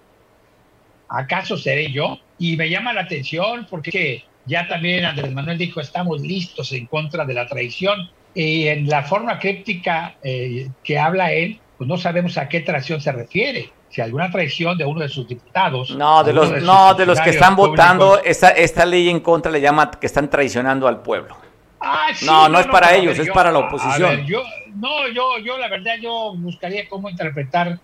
[1.08, 6.20] acaso seré yo y me llama la atención porque ya también Andrés Manuel dijo estamos
[6.20, 11.58] listos en contra de la traición y en la forma críptica eh, que habla él,
[11.76, 13.70] pues no sabemos a qué traición se refiere.
[13.90, 15.90] Si alguna traición de uno de sus diputados.
[15.90, 19.60] No, de los, no, de los que están votando, esta, esta ley en contra le
[19.60, 21.36] llama que están traicionando al pueblo.
[21.80, 24.16] Ah, sí, No, no es para ellos, ver, es yo- para la oposición.
[24.16, 24.42] ver, yo,
[24.74, 27.78] no, yo, yo la verdad, yo buscaría cómo interpretar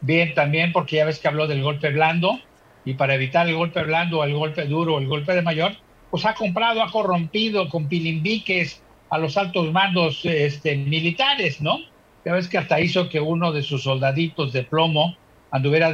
[0.00, 2.38] bien también, porque ya ves que habló del golpe blando,
[2.84, 5.72] y para evitar el golpe blando, el golpe duro, el golpe de mayor,
[6.10, 11.78] pues ha comprado, ha corrompido con pilimbiques a los altos mandos este, militares, ¿no?
[12.24, 15.16] Ya ves que hasta hizo que uno de sus soldaditos de plomo
[15.50, 15.92] anduviera,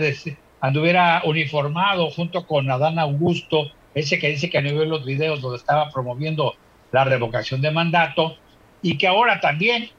[0.60, 5.58] anduviera uniformado junto con Adán Augusto, ese que dice que no vio los videos donde
[5.58, 6.54] estaba promoviendo
[6.92, 8.36] la revocación de mandato,
[8.82, 9.90] y que ahora también,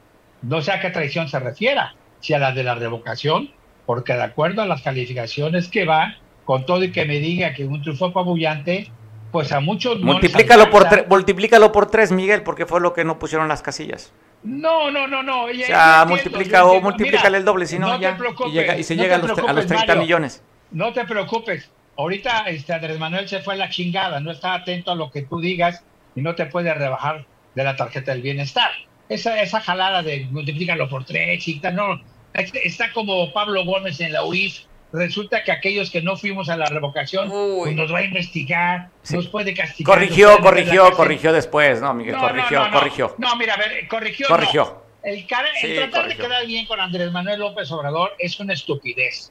[0.42, 3.50] no sé a qué traición se refiera, si a la de la revocación,
[3.84, 7.64] porque de acuerdo a las calificaciones que va, con todo y que me diga que
[7.64, 8.90] un triunfo apabullante,
[9.36, 13.04] pues a muchos no Multiplícalo por, tre- multiplícalo por tres, Miguel, porque fue lo que
[13.04, 14.10] no pusieron las casillas.
[14.42, 15.44] No, no, no, no.
[15.44, 18.16] O sea, multiplica o multiplícale Mira, el doble, si no, ya.
[18.46, 20.02] y, llega- y se no llega a los, a los preocupes, 30 Mario.
[20.02, 20.42] millones.
[20.70, 21.70] No te preocupes.
[21.98, 25.20] Ahorita este Andrés Manuel se fue a la chingada, no está atento a lo que
[25.20, 25.84] tú digas
[26.14, 28.70] y no te puede rebajar de la tarjeta del bienestar.
[29.10, 32.00] Esa, esa jalada de multiplícalo por tres y tal, no.
[32.32, 34.60] Es- Está como Pablo Gómez en la UIF.
[34.96, 39.28] Resulta que aquellos que no fuimos a la revocación, pues nos va a investigar, nos
[39.28, 39.94] puede castigar.
[39.94, 42.14] Corrigió, corrigió, corrigió después, ¿no, Miguel?
[42.14, 42.78] No, corrigió, no, no, no.
[42.78, 43.14] corrigió.
[43.18, 44.26] No, mira, a ver, corrigió.
[44.26, 44.64] Corrigió.
[44.64, 44.86] no.
[45.10, 46.22] El, cara- el Sí, tratar corrigió.
[46.24, 49.30] de quedar bien con Andrés Manuel López Obrador es una estupidez.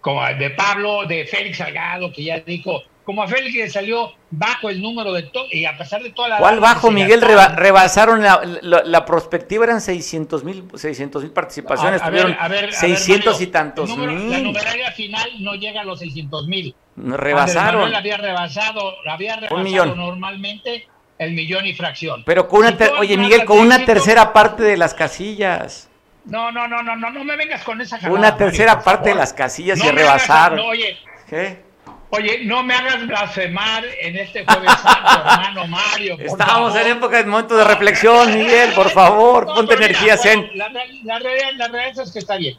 [0.00, 4.12] Como el de Pablo, de Félix Salgado, que ya dijo, como a Félix le salió
[4.30, 6.38] bajo el número de todo, y a pesar de toda la.
[6.38, 7.20] ¿Cuál que bajo, Miguel?
[7.22, 12.22] Reba- rebasaron la, la, la prospectiva, eran 600 mil 600 mil participaciones, A- a ver,
[12.22, 14.42] tuvieron a ver, a ver, 600 Mario, y tantos número- La mil.
[14.44, 16.74] numeraria final no llega a los 600 mil.
[16.96, 17.80] Rebasaron.
[17.82, 19.96] Manuel había rebasado, había rebasado millón.
[19.96, 20.86] normalmente
[21.18, 22.22] el millón y fracción.
[22.24, 25.88] Pero con una, ter- oye Miguel, con una tercera parte de las casillas.
[26.26, 28.84] No, no, no, no, no, no me vengas con esa jalada, Una Mario, tercera por
[28.84, 30.56] parte de las casillas No y rebasaron.
[30.58, 30.98] no, oye,
[31.28, 31.62] ¿Qué?
[32.10, 36.16] Oye, no me hagas blasfemar en este jueves santo, hermano Mario.
[36.18, 36.80] Estamos favor.
[36.80, 40.50] en época de momento de reflexión, Miguel, por favor, No, ponte energía bueno, zen.
[40.58, 42.56] La, la realidad, la realidad es que está bien.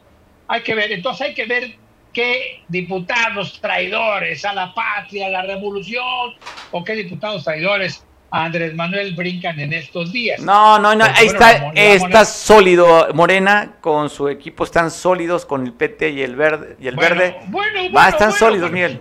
[0.48, 1.76] Hay que ver, entonces hay que ver
[2.12, 6.34] qué diputados traidores a la patria, a la revolución,
[6.70, 8.04] o qué diputados traidores
[8.34, 10.40] a Andrés Manuel brincan en estos días.
[10.40, 14.90] No, no, no, Porque, ahí bueno, está, la está sólido Morena con su equipo, están
[14.90, 17.36] sólidos con el PT y el verde y el Bueno, verde.
[17.48, 19.00] Bueno, Va, bueno, están bueno, sólidos, Miguel.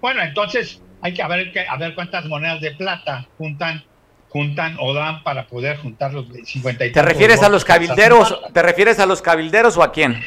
[0.00, 3.84] Bueno, entonces hay que a ver, a ver cuántas monedas de plata juntan,
[4.30, 8.40] juntan o dan para poder juntar los 50 y ¿Te tantos refieres a los cabilderos?
[8.54, 10.18] ¿Te refieres a los cabilderos o a quién?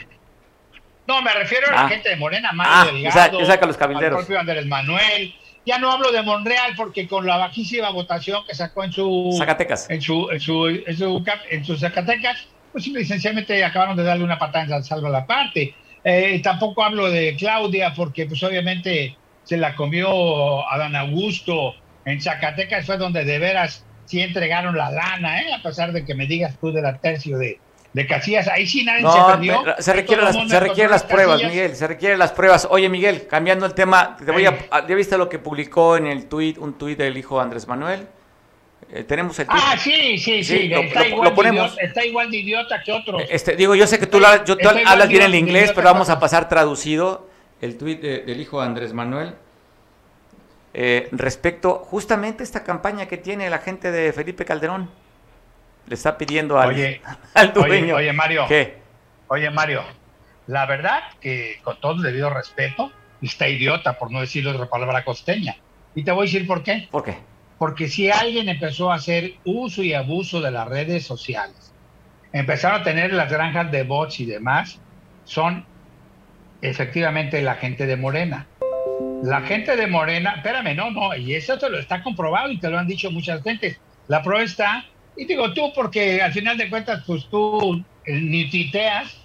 [1.08, 1.90] No, me refiero a la Ah.
[1.90, 4.20] gente de Morena, Ah, Mario yo Delgado, a los cabilderos.
[4.20, 5.34] al propio Andrés Manuel.
[5.66, 9.90] Ya no hablo de Monreal porque con la bajísima votación que sacó en su Zacatecas.
[9.90, 14.78] en su en su en su, en Zacatecas, pues sencillamente acabaron de darle una patada
[14.78, 15.76] en salva a la parte.
[16.04, 22.86] Eh, tampoco hablo de Claudia porque pues obviamente se la comió Adán Augusto en Zacatecas
[22.86, 25.54] fue donde de veras sí entregaron la lana, ¿eh?
[25.54, 27.60] a pesar de que me digas tú de la tercio de,
[27.94, 29.64] de Casillas, ahí sí nadie se perdió.
[29.80, 31.52] se requieren las, se requieren las pruebas, casillas.
[31.52, 32.68] Miguel, se requieren las pruebas.
[32.72, 36.28] Oye, Miguel, cambiando el tema, te voy a, ¿ya viste lo que publicó en el
[36.28, 38.08] tuit, un tuit del hijo de Andrés Manuel?
[38.94, 40.68] Eh, tenemos el Ah, sí, sí, sí.
[40.68, 41.66] lo, está, lo- igual lo de ponemos.
[41.68, 43.24] idiota, está igual de idiota que otros.
[43.30, 46.20] Este, digo, yo sé que tú, yo- tú hablas bien el inglés, pero vamos a
[46.20, 47.30] pasar traducido
[47.62, 49.36] el tuit de- del hijo de Andrés Manuel
[50.74, 54.90] eh, respecto justamente a esta campaña que tiene la gente de Felipe Calderón.
[55.88, 57.02] Le está pidiendo al, Oye,
[57.34, 58.46] al oye, Mario.
[58.48, 58.82] ¿Qué?
[59.28, 59.84] Oye, Mario,
[60.48, 65.04] la verdad que con todo el debido respeto, está idiota, por no decir otra palabra
[65.04, 65.56] costeña.
[65.96, 66.88] Y te voy a decir por qué.
[66.90, 67.18] ¿Por qué?
[67.58, 71.74] Porque si alguien empezó a hacer uso y abuso de las redes sociales,
[72.34, 74.80] empezaron a tener las granjas de bots y demás,
[75.26, 75.66] son
[76.62, 78.48] efectivamente la gente de Morena.
[79.24, 82.70] La gente de Morena, espérame, no, no, y eso te lo está comprobado y te
[82.70, 83.80] lo han dicho muchas gentes.
[84.08, 84.86] La prueba está,
[85.16, 89.18] y digo tú, porque al final de cuentas, pues tú eh, ni titeas,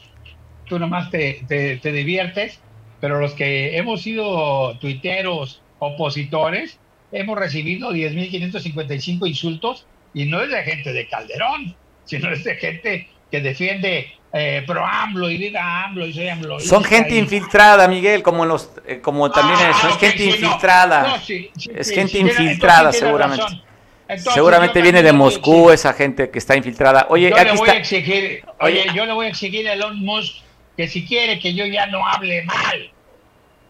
[0.66, 2.60] tú nomás te, te, te diviertes,
[3.00, 6.78] pero los que hemos sido tuiteros opositores,
[7.12, 13.08] hemos recibido 10.555 insultos y no es de gente de Calderón, sino es de gente
[13.30, 16.60] que defiende eh, pro AMLO y viva AMLO y soy AMLO.
[16.60, 21.02] Son gente infiltrada, Miguel, como los, eh, como también Ah, es, gente sí, infiltrada.
[21.02, 23.42] No, sí, sí, es gente infiltrada, seguramente.
[23.42, 23.62] razón.
[24.08, 27.06] Entonces, seguramente viene de Moscú esa gente que está infiltrada.
[27.10, 27.72] Oye, yo aquí le voy está.
[27.72, 30.44] a exigir, oye, yo le voy a exigir a Elon Musk
[30.76, 32.90] que si quiere que yo ya no hable mal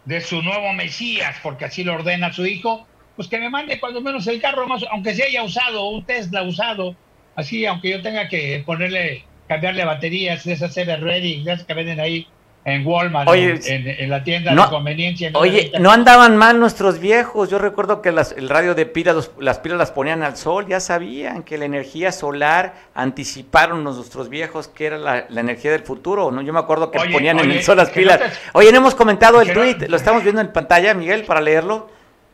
[0.05, 4.01] de su nuevo Mesías, porque así lo ordena su hijo, pues que me mande cuando
[4.01, 6.95] menos el carro más, aunque se haya usado, un Tesla usado,
[7.35, 11.75] así, aunque yo tenga que ponerle, cambiarle baterías de esas Ever Ready, de esas que
[11.75, 12.27] venden ahí
[12.69, 15.29] en Walmart, Oye, en, en- en la tienda no- de conveniencia.
[15.29, 17.49] en Oye, no andaban mal nuestros viejos.
[17.49, 20.67] Yo recuerdo que las- el radio de pilas, los- las pilas las ponían al sol.
[20.67, 25.83] Ya sabían que la energía solar anticiparon nuestros viejos que era la, la energía del
[25.83, 26.31] futuro.
[26.33, 26.43] ¿no?
[26.43, 28.19] Yo me acuerdo que Oye, ponían en el sol las no pilas.
[28.19, 29.87] te- Oye, no hemos comentado el tweet.
[29.89, 31.89] Lo estamos viendo en pantalla, Miguel, para leerlo.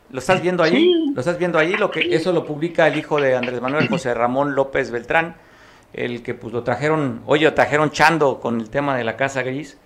[0.09, 0.91] ¿Lo estás viendo ahí?
[1.13, 1.75] ¿Lo estás viendo ahí?
[1.75, 5.35] Lo que, eso lo publica el hijo de Andrés Manuel, José Ramón López Beltrán,
[5.93, 9.41] el que pues lo trajeron, oye, lo trajeron chando con el tema de la Casa
[9.41, 9.77] Gris,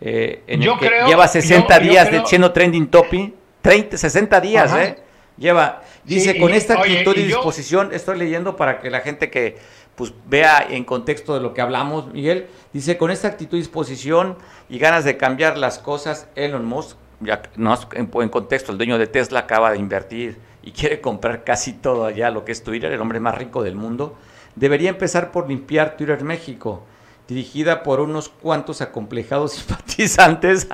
[0.00, 2.86] eh, en Yo el que creo- lleva 60 yo- yo días creo- de siendo trending
[2.88, 4.84] topic, 30, 60 días, Ajá.
[4.84, 4.96] ¿eh?
[5.38, 8.90] Lleva, dice, Sí, con y- esta actitud y y yo- disposición, estoy leyendo para que
[8.90, 9.56] la gente que
[9.96, 14.36] pues vea en contexto de lo que hablamos, Miguel, dice, con esta actitud y disposición
[14.68, 18.98] y ganas de cambiar las cosas, Elon Musk, ya no en, en contexto, el dueño
[18.98, 22.92] de Tesla acaba de invertir y quiere comprar casi todo allá lo que es Twitter,
[22.92, 24.18] el hombre más rico del mundo,
[24.54, 26.84] debería empezar por limpiar Twitter México,
[27.28, 30.68] dirigida por unos cuantos acomplejados simpatizantes,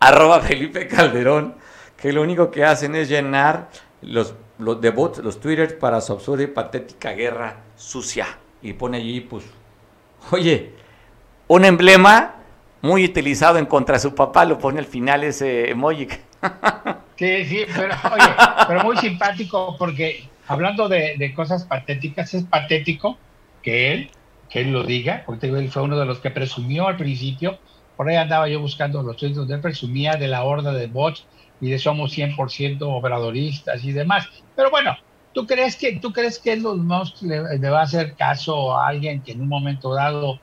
[0.00, 1.54] arroba Felipe Calderón,
[1.96, 3.68] que lo único que hacen es llenar
[4.02, 8.26] los, los de bots, los Twitter para su absurda y patética guerra sucia.
[8.62, 9.44] Y pone allí, pues,
[10.30, 10.72] oye,
[11.48, 12.36] un emblema
[12.80, 16.08] muy utilizado en contra de su papá, lo pone al final ese emoji.
[17.16, 18.34] Sí, sí, pero oye,
[18.66, 23.16] pero muy simpático porque hablando de, de cosas patéticas, es patético
[23.62, 24.10] que él,
[24.54, 27.58] que él lo diga, porque él fue uno de los que presumió al principio,
[27.96, 31.26] por ahí andaba yo buscando los tweets donde él presumía de la horda de bots
[31.60, 34.28] y de somos 100% obradoristas y demás.
[34.54, 34.96] Pero bueno,
[35.32, 38.86] ¿tú crees que, tú crees que Elon Musk le, le va a hacer caso a
[38.86, 40.38] alguien que en un momento dado,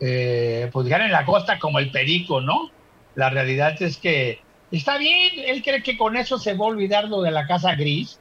[0.00, 2.72] eh, pues digan en la costa como el perico, ¿no?
[3.14, 4.40] La realidad es que
[4.72, 7.74] Está bien, él cree que con eso se va a olvidar lo de la casa
[7.74, 8.18] gris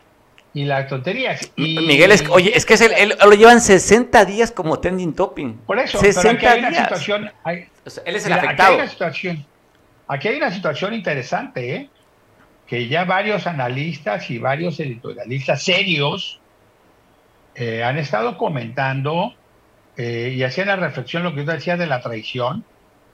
[0.53, 1.51] y las tonterías.
[1.55, 5.53] Y, Miguel, es, oye, es que es el, lo llevan 60 días como trending topping.
[5.65, 6.83] Por eso, 60 pero aquí hay una días.
[6.83, 7.31] situación.
[7.43, 8.73] hay- O sea, él es el mira, afectado.
[8.73, 9.45] Aquí hay, una situación,
[10.07, 11.89] aquí hay una situación interesante, ¿eh?
[12.67, 16.39] que ya varios analistas y varios editorialistas serios
[17.55, 19.33] eh, han estado comentando
[19.97, 22.63] eh, y hacían la reflexión, lo que yo decía de la traición,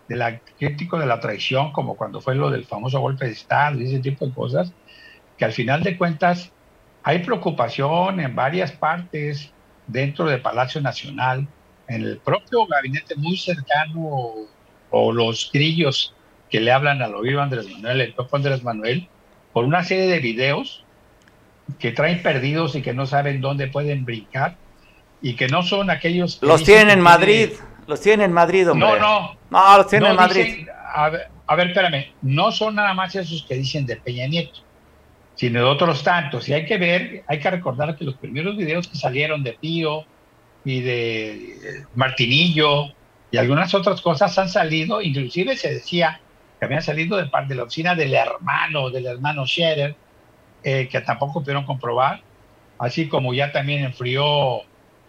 [0.07, 3.79] de la crítico de la traición, como cuando fue lo del famoso golpe de Estado
[3.79, 4.71] y ese tipo de cosas,
[5.38, 6.51] que al final de cuentas
[7.03, 9.51] hay preocupación en varias partes
[9.87, 11.47] dentro del Palacio Nacional,
[11.87, 14.33] en el propio gabinete muy cercano
[14.89, 16.13] o los grillos
[16.49, 19.07] que le hablan al oído a Andrés Manuel, el propio Andrés Manuel,
[19.53, 20.83] por una serie de videos
[21.79, 24.55] que traen perdidos y que no saben dónde pueden brincar
[25.21, 26.37] y que no son aquellos...
[26.37, 27.49] que Los tienen en Madrid.
[27.87, 28.87] Los tienen en Madrid, hombre.
[28.87, 29.37] No, no.
[29.49, 30.43] No, los tienen No, en Madrid.
[30.45, 34.27] dicen- a, ver, a ver, espérame, no son nada más esos que dicen de Peña
[34.27, 34.59] Nieto,
[35.38, 36.49] sino de otros tantos.
[36.49, 40.03] Y hay que ver, hay que recordar que los primeros videos que salieron de Pío
[40.65, 42.88] y de eh, Martinillo
[43.31, 46.19] y algunas otras cosas han salido, inclusive se decía
[46.59, 49.95] que habían salido de parte de la oficina del hermano, del hermano Scherer,
[50.63, 52.21] eh, que tampoco pudieron comprobar,
[52.79, 54.61] así como ya también enfrió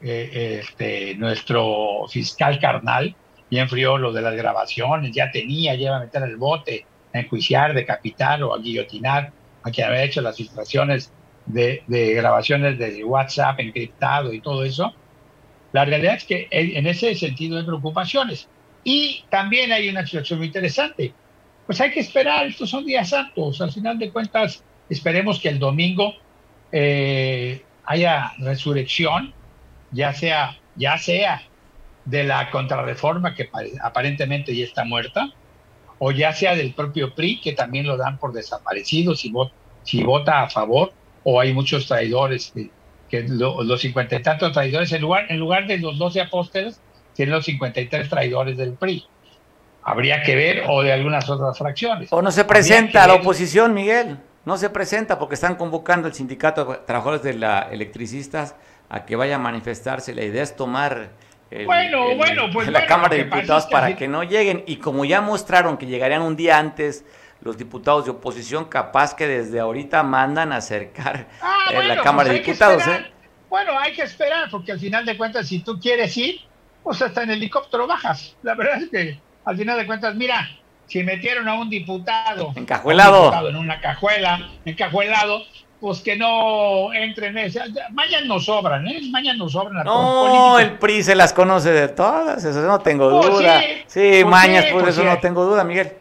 [0.02, 3.16] eh, este, nuestro fiscal carnal,
[3.50, 7.20] ya enfrió lo de las grabaciones, ya tenía, ya iba a meter el bote, a
[7.20, 9.32] enjuiciar, decapitar o a guillotinar
[9.62, 11.12] a quien había hecho las filtraciones
[11.46, 14.94] de, de grabaciones de WhatsApp encriptado y todo eso,
[15.72, 18.48] la realidad es que en ese sentido hay preocupaciones.
[18.84, 21.12] Y también hay una situación muy interesante.
[21.66, 23.60] Pues hay que esperar, estos son días santos.
[23.60, 26.14] Al final de cuentas, esperemos que el domingo
[26.72, 29.34] eh, haya resurrección,
[29.92, 31.42] ya sea, ya sea
[32.06, 33.50] de la contrarreforma que
[33.82, 35.30] aparentemente ya está muerta,
[35.98, 39.32] o ya sea del propio PRI, que también lo dan por desaparecido si,
[39.82, 40.92] si vota a favor,
[41.24, 42.70] o hay muchos traidores que,
[43.08, 46.80] que los cincuenta y tantos traidores, en lugar, en lugar de los doce apóstoles,
[47.14, 49.04] tienen los cincuenta y tres traidores del PRI.
[49.82, 52.12] Habría que ver, o de algunas otras fracciones.
[52.12, 54.18] O no se presenta a la oposición, Miguel.
[54.44, 58.54] No se presenta porque están convocando el sindicato de trabajadores de la electricistas
[58.88, 60.14] a que vaya a manifestarse.
[60.14, 61.10] La idea es tomar
[61.64, 64.64] bueno, bueno, pues la Cámara de Diputados para que no lleguen.
[64.66, 67.04] Y como ya mostraron que llegarían un día antes
[67.40, 72.36] los diputados de oposición, capaz que desde ahorita mandan a acercar ah, la Cámara de
[72.36, 72.86] pues Diputados.
[72.86, 73.06] ¿eh?
[73.48, 76.40] Bueno, hay que esperar, porque al final de cuentas, si tú quieres ir,
[76.82, 78.36] pues hasta en helicóptero bajas.
[78.42, 80.48] La verdad es que al final de cuentas, mira,
[80.86, 85.42] si metieron a un diputado, encajuelado, en una cajuela, encajuelado,
[85.80, 87.60] pues que no entren ese.
[87.92, 89.00] Mañana no sobran, ¿eh?
[89.10, 89.84] Mañana no sobran.
[89.84, 93.60] No, el PRI se las conoce de todas, eso no tengo pues duda.
[93.86, 95.92] Sí, mañas, por pues eso no tengo duda, Miguel.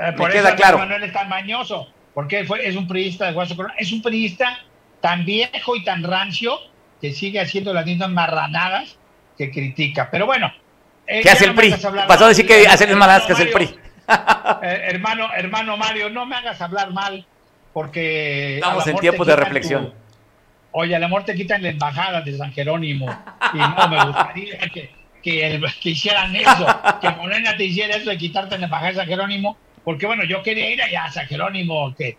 [0.00, 0.78] Eh, por eso claro.
[0.78, 4.58] Manuel es tan mañoso, porque fue, es un priista de Guaso es un priista
[5.00, 6.58] tan viejo y tan rancio
[7.00, 8.98] que sigue haciendo las mismas marranadas
[9.36, 10.08] que critica.
[10.10, 10.52] Pero bueno.
[11.06, 11.74] Eh, ¿Qué hace el PRI?
[12.06, 13.74] Pasó a decir que hace las marranadas que hace el PRI.
[14.62, 17.26] Eh, hermano, hermano Mario, no me hagas hablar mal,
[17.72, 18.56] porque.
[18.56, 19.94] Estamos en tiempo de reflexión.
[20.72, 23.06] oye, al amor te quitan la embajada de San Jerónimo.
[23.54, 24.90] Y no me gustaría que,
[25.22, 26.66] que, que hicieran eso,
[27.00, 29.56] que Morena te hiciera eso de quitarte la embajada de San Jerónimo
[29.88, 32.18] porque bueno, yo quería ir allá a San Jerónimo, que,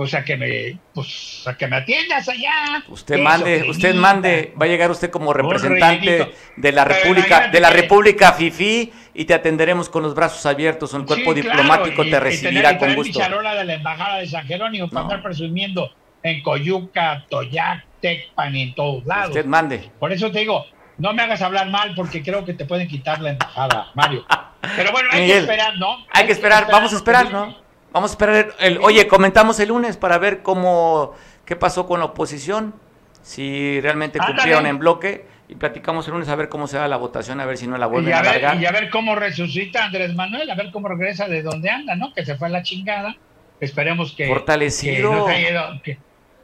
[0.00, 2.82] pues a que me, pues a que me atiendas allá.
[2.88, 7.68] Usted mande, usted mande, va a llegar usted como representante de la República, de la
[7.68, 12.94] República Fifi y te atenderemos con los brazos abiertos, un cuerpo diplomático te recibirá con
[12.94, 13.18] gusto.
[13.18, 15.92] Charola de la embajada de San Jerónimo para andar presumiendo
[16.22, 19.28] en Coyuca, Toyac, Tecpan y en todos lados.
[19.28, 19.90] Usted mande.
[19.98, 20.64] Por eso te digo,
[20.96, 24.24] no me hagas hablar mal porque creo que te pueden quitar la embajada, Mario.
[24.76, 26.06] Pero bueno, hay que esperar, ¿no?
[26.10, 27.68] Hay, que, esperar, vamos a esperar, ¿no?
[27.92, 28.54] Vamos a esperar.
[28.58, 31.14] El, oye, comentamos el lunes para ver cómo,
[31.44, 32.74] qué pasó con la oposición,
[33.22, 36.96] si realmente cumplieron en bloque y platicamos el lunes a ver cómo se da la
[36.96, 40.14] votación, a ver si no la vuelven a, ver, Y a ver cómo resucita Andrés
[40.14, 42.14] Manuel, a ver cómo regresa de donde anda, ¿no?
[42.14, 43.16] Que se fue a la chingada.
[43.58, 44.28] Esperemos que...
[44.28, 45.26] Fortalecido.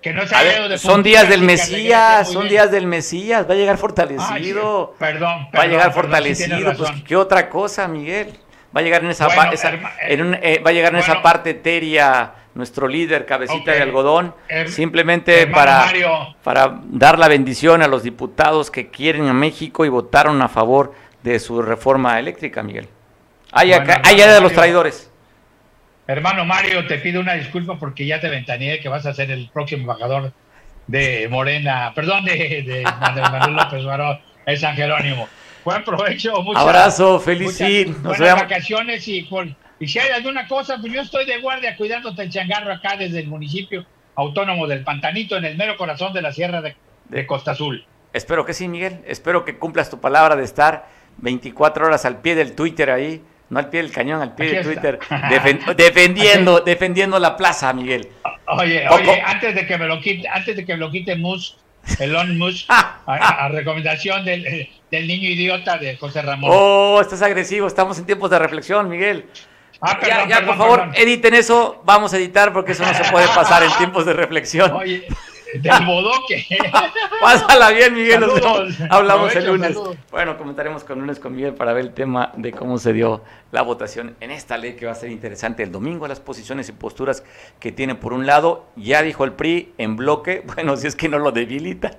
[0.02, 3.76] Que no se haya son días del Mesías, son días del Mesías, va a llegar
[3.76, 4.94] fortalecido.
[4.98, 8.32] perdón, Va a llegar fortalecido, pues qué otra cosa, Miguel.
[8.76, 13.24] Va a llegar en esa, eh, va a llegar en esa parte eteria nuestro líder,
[13.24, 14.34] cabecita de algodón,
[14.66, 15.86] simplemente para,
[16.42, 20.92] para dar la bendición a los diputados que quieren a México y votaron a favor
[21.22, 22.88] de su reforma eléctrica, Miguel.
[23.50, 25.10] Allá, allá de los traidores.
[26.06, 29.48] Hermano Mario, te pido una disculpa porque ya te ventaneé que vas a ser el
[29.52, 30.32] próximo embajador
[30.86, 35.28] de Morena, perdón, de, de Manuel López Baró, el San Jerónimo.
[35.66, 37.58] Buen provecho, muchas Abrazo, feliz
[38.00, 39.28] Buenas vacaciones y,
[39.80, 43.18] y si hay alguna cosa, pues yo estoy de guardia cuidándote el changarro acá desde
[43.18, 46.76] el municipio autónomo del Pantanito, en el mero corazón de la sierra de,
[47.08, 47.84] de Costa Azul.
[48.12, 49.00] Espero que sí, Miguel.
[49.08, 50.86] Espero que cumplas tu palabra de estar
[51.16, 54.62] 24 horas al pie del Twitter ahí no al pie del cañón, al pie de
[54.62, 55.00] Twitter,
[55.76, 58.08] defendiendo, defendiendo la plaza, Miguel.
[58.46, 61.56] Oye, oye, antes de que me lo quite, antes de que me lo quite Musk,
[61.98, 66.50] Elon Musk, a, recomendación del, del, niño idiota de José Ramón.
[66.52, 69.26] Oh, estás agresivo, estamos en tiempos de reflexión, Miguel.
[69.80, 73.28] Ah, ya, ya por favor, editen eso, vamos a editar porque eso no se puede
[73.28, 74.72] pasar en tiempos de reflexión.
[74.72, 75.06] Oye,
[75.54, 76.46] del bodoque.
[77.20, 78.24] Pásala bien, Miguel.
[78.90, 79.76] hablamos el lunes.
[80.10, 83.22] Bueno, comentaremos con lunes con Miguel para ver el tema de cómo se dio
[83.52, 86.72] la votación en esta ley que va a ser interesante el domingo, las posiciones y
[86.72, 87.22] posturas
[87.60, 88.66] que tiene por un lado.
[88.76, 91.92] Ya dijo el PRI en bloque, bueno, si es que no lo debilita.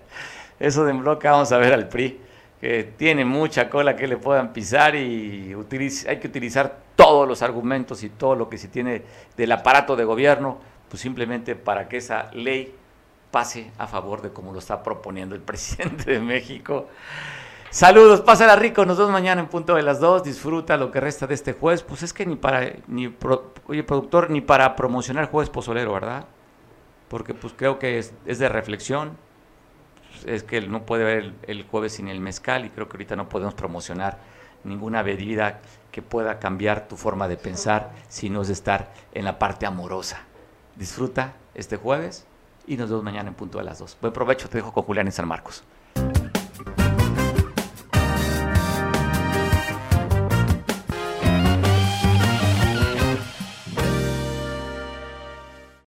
[0.59, 2.26] Eso de en bloque, vamos a ver al PRI
[2.59, 5.55] que tiene mucha cola que le puedan pisar y
[6.07, 9.03] hay que utilizar todos los argumentos y todo lo que se tiene
[9.35, 10.57] del aparato de gobierno,
[10.89, 12.73] pues simplemente para que esa ley
[13.31, 16.87] pase a favor de como lo está proponiendo el presidente de México.
[17.69, 21.27] Saludos, pásala rico, nos vemos mañana en punto de las dos, disfruta lo que resta
[21.27, 23.13] de este jueves, pues es que ni para, ni
[23.67, 26.25] oye productor, ni para promocionar jueves pozolero, ¿verdad?
[27.09, 29.17] Porque pues creo que es, de reflexión,
[30.25, 33.29] es que no puede haber el, jueves sin el mezcal y creo que ahorita no
[33.29, 34.19] podemos promocionar
[34.63, 35.61] ninguna bebida
[35.91, 40.21] que pueda cambiar tu forma de pensar, sino es de estar en la parte amorosa.
[40.75, 42.25] Disfruta este jueves
[42.67, 43.97] y nos vemos mañana en punto de las 2.
[44.01, 45.63] Buen provecho, te dejo con Julián en San Marcos.